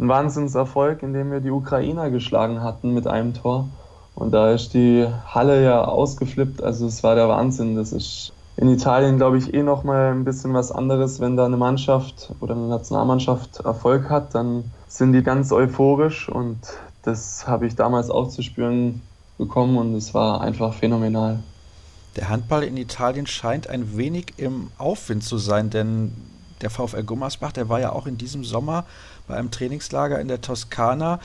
[0.00, 3.68] ein Wahnsinnserfolg, in dem wir die Ukrainer geschlagen hatten mit einem Tor.
[4.14, 6.62] Und da ist die Halle ja ausgeflippt.
[6.62, 7.76] Also es war der Wahnsinn.
[7.76, 11.20] Das ist in Italien, glaube ich, eh nochmal ein bisschen was anderes.
[11.20, 16.28] Wenn da eine Mannschaft oder eine Nationalmannschaft Erfolg hat, dann sind die ganz euphorisch.
[16.28, 16.58] Und
[17.02, 19.02] das habe ich damals auch zu spüren
[19.38, 21.40] bekommen und es war einfach phänomenal.
[22.16, 26.12] Der Handball in Italien scheint ein wenig im Aufwind zu sein, denn
[26.62, 28.84] der VfL Gummersbach, der war ja auch in diesem Sommer
[29.26, 31.20] bei einem Trainingslager in der Toskana.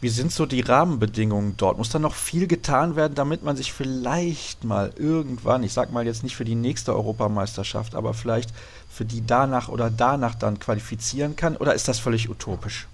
[0.00, 1.76] Wie sind so die Rahmenbedingungen dort?
[1.76, 6.06] Muss da noch viel getan werden, damit man sich vielleicht mal irgendwann, ich sag mal
[6.06, 8.50] jetzt nicht für die nächste Europameisterschaft, aber vielleicht
[8.88, 11.56] für die danach oder danach dann qualifizieren kann?
[11.56, 12.88] Oder ist das völlig utopisch?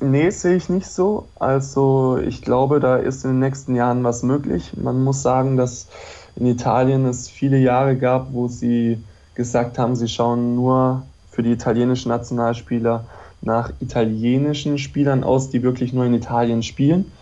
[0.00, 1.28] Nee, sehe ich nicht so.
[1.36, 4.72] Also ich glaube, da ist in den nächsten Jahren was möglich.
[4.76, 5.86] Man muss sagen, dass
[6.34, 9.02] in Italien es viele Jahre gab, wo sie
[9.36, 13.04] gesagt haben, sie schauen nur für die italienischen Nationalspieler
[13.42, 17.12] nach italienischen Spielern aus, die wirklich nur in Italien spielen.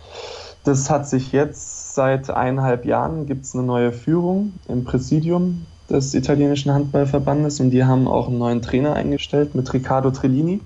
[0.63, 6.13] Das hat sich jetzt seit eineinhalb Jahren gibt es eine neue Führung im Präsidium des
[6.13, 10.61] italienischen Handballverbandes und die haben auch einen neuen Trainer eingestellt mit Riccardo Trellini.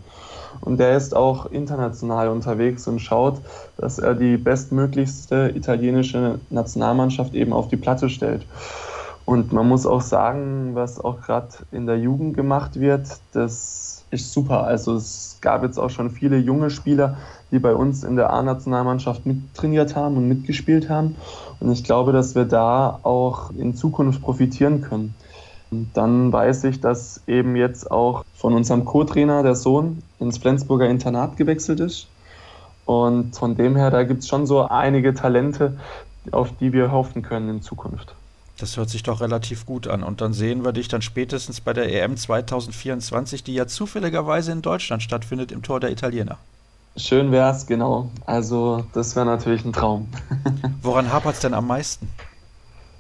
[0.62, 3.40] Und der ist auch international unterwegs und schaut,
[3.78, 8.46] dass er die bestmöglichste italienische Nationalmannschaft eben auf die Platte stellt.
[9.30, 14.34] Und man muss auch sagen, was auch gerade in der Jugend gemacht wird, das ist
[14.34, 14.64] super.
[14.64, 17.16] Also es gab jetzt auch schon viele junge Spieler,
[17.52, 21.16] die bei uns in der A-Nationalmannschaft mittrainiert haben und mitgespielt haben.
[21.60, 25.14] Und ich glaube, dass wir da auch in Zukunft profitieren können.
[25.70, 30.90] Und dann weiß ich, dass eben jetzt auch von unserem Co-Trainer der Sohn ins Flensburger
[30.90, 32.08] Internat gewechselt ist.
[32.86, 35.78] Und von dem her, da gibt es schon so einige Talente,
[36.32, 38.16] auf die wir hoffen können in Zukunft.
[38.60, 40.04] Das hört sich doch relativ gut an.
[40.04, 44.62] Und dann sehen wir dich dann spätestens bei der EM 2024, die ja zufälligerweise in
[44.62, 46.38] Deutschland stattfindet, im Tor der Italiener.
[46.98, 48.12] Schön wär's, genau.
[48.26, 50.10] Also, das wäre natürlich ein Traum.
[50.82, 52.10] Woran hapert es denn am meisten?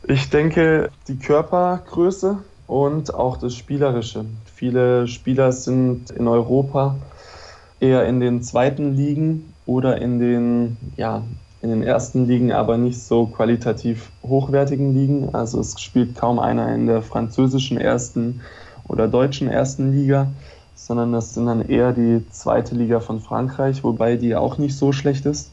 [0.07, 2.37] Ich denke, die Körpergröße
[2.67, 4.25] und auch das Spielerische.
[4.55, 6.95] Viele Spieler sind in Europa
[7.79, 11.23] eher in den zweiten Ligen oder in den, ja,
[11.61, 15.35] in den ersten Ligen, aber nicht so qualitativ hochwertigen Ligen.
[15.35, 18.41] Also es spielt kaum einer in der französischen ersten
[18.87, 20.27] oder deutschen ersten Liga,
[20.75, 24.91] sondern das sind dann eher die zweite Liga von Frankreich, wobei die auch nicht so
[24.91, 25.51] schlecht ist.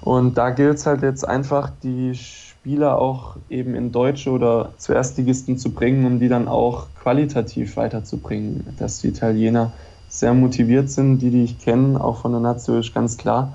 [0.00, 4.92] Und da gilt es halt jetzt einfach, die Spieler auch eben in deutsche oder zu
[4.92, 8.74] Erstligisten zu bringen, um die dann auch qualitativ weiterzubringen.
[8.78, 9.72] Dass die Italiener
[10.08, 13.52] sehr motiviert sind, die, die ich kenne, auch von der Nazio ist ganz klar.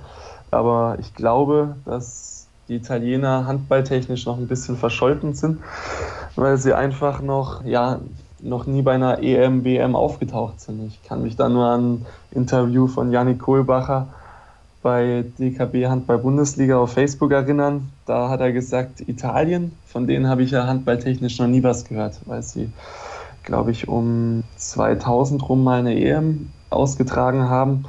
[0.52, 5.60] Aber ich glaube, dass die Italiener handballtechnisch noch ein bisschen verscholten sind,
[6.36, 8.00] weil sie einfach noch, ja,
[8.42, 10.86] noch nie bei einer EM, WM aufgetaucht sind.
[10.88, 14.08] Ich kann mich da nur an ein Interview von Janik Kohlbacher
[14.82, 17.90] bei DKB Handball Bundesliga auf Facebook erinnern.
[18.06, 22.20] Da hat er gesagt, Italien, von denen habe ich ja handballtechnisch noch nie was gehört,
[22.26, 22.72] weil sie,
[23.44, 27.86] glaube ich, um 2000 rum mal eine EM ausgetragen haben.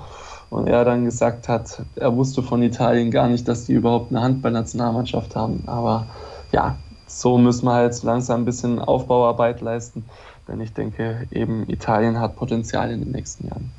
[0.52, 4.20] Und er dann gesagt hat, er wusste von Italien gar nicht, dass die überhaupt eine
[4.20, 5.62] Handballnationalmannschaft haben.
[5.66, 6.08] Aber
[6.52, 6.76] ja,
[7.06, 10.04] so müssen wir halt langsam ein bisschen Aufbauarbeit leisten.
[10.46, 13.72] Denn ich denke, eben Italien hat Potenzial in den nächsten Jahren.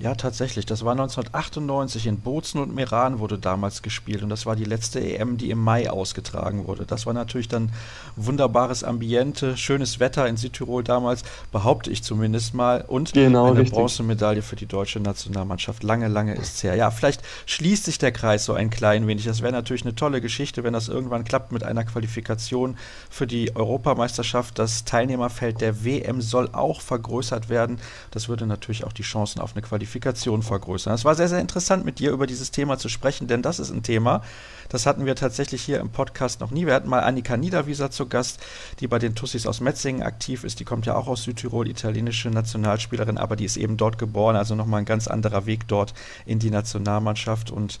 [0.00, 0.64] Ja, tatsächlich.
[0.64, 5.00] Das war 1998 in Bozen und Meran wurde damals gespielt und das war die letzte
[5.00, 6.86] EM, die im Mai ausgetragen wurde.
[6.86, 7.70] Das war natürlich dann
[8.14, 13.74] wunderbares Ambiente, schönes Wetter in Südtirol damals, behaupte ich zumindest mal und genau, eine richtig.
[13.74, 15.82] Bronzemedaille für die deutsche Nationalmannschaft.
[15.82, 16.76] Lange, lange ist es her.
[16.76, 19.24] Ja, vielleicht schließt sich der Kreis so ein klein wenig.
[19.24, 22.76] Das wäre natürlich eine tolle Geschichte, wenn das irgendwann klappt mit einer Qualifikation
[23.10, 24.60] für die Europameisterschaft.
[24.60, 27.80] Das Teilnehmerfeld der WM soll auch vergrößert werden.
[28.12, 30.92] Das würde natürlich auch die Chancen auf eine Qualifikation Qualifikation vergrößern.
[30.92, 33.70] Es war sehr, sehr interessant, mit dir über dieses Thema zu sprechen, denn das ist
[33.70, 34.22] ein Thema,
[34.68, 36.66] das hatten wir tatsächlich hier im Podcast noch nie.
[36.66, 38.38] Wir hatten mal Annika Niederwieser zu Gast,
[38.80, 40.60] die bei den Tussis aus Metzingen aktiv ist.
[40.60, 44.54] Die kommt ja auch aus Südtirol, italienische Nationalspielerin, aber die ist eben dort geboren, also
[44.54, 45.94] nochmal ein ganz anderer Weg dort
[46.26, 47.78] in die Nationalmannschaft und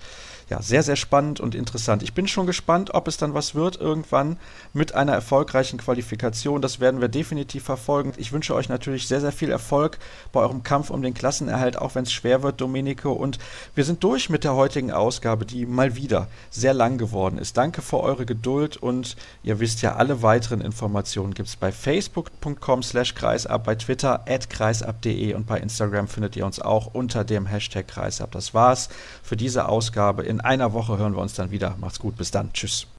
[0.48, 2.02] ja, sehr, sehr spannend und interessant.
[2.02, 4.38] Ich bin schon gespannt, ob es dann was wird irgendwann
[4.72, 6.62] mit einer erfolgreichen Qualifikation.
[6.62, 8.12] Das werden wir definitiv verfolgen.
[8.16, 9.98] Ich wünsche euch natürlich sehr, sehr viel Erfolg
[10.32, 13.12] bei eurem Kampf um den Klassenerhalt, auch wenn es schwer wird, Domenico.
[13.12, 13.38] Und
[13.74, 17.56] wir sind durch mit der heutigen Ausgabe, die mal wieder sehr lang geworden ist.
[17.58, 22.82] Danke für eure Geduld und ihr wisst ja, alle weiteren Informationen gibt es bei facebook.com
[22.82, 27.46] slash kreisab, bei Twitter at kreisab.de und bei Instagram findet ihr uns auch unter dem
[27.46, 28.32] Hashtag kreisab.
[28.32, 28.88] Das war's
[29.28, 31.76] für diese Ausgabe in in einer Woche hören wir uns dann wieder.
[31.80, 32.52] Macht's gut, bis dann.
[32.52, 32.88] Tschüss.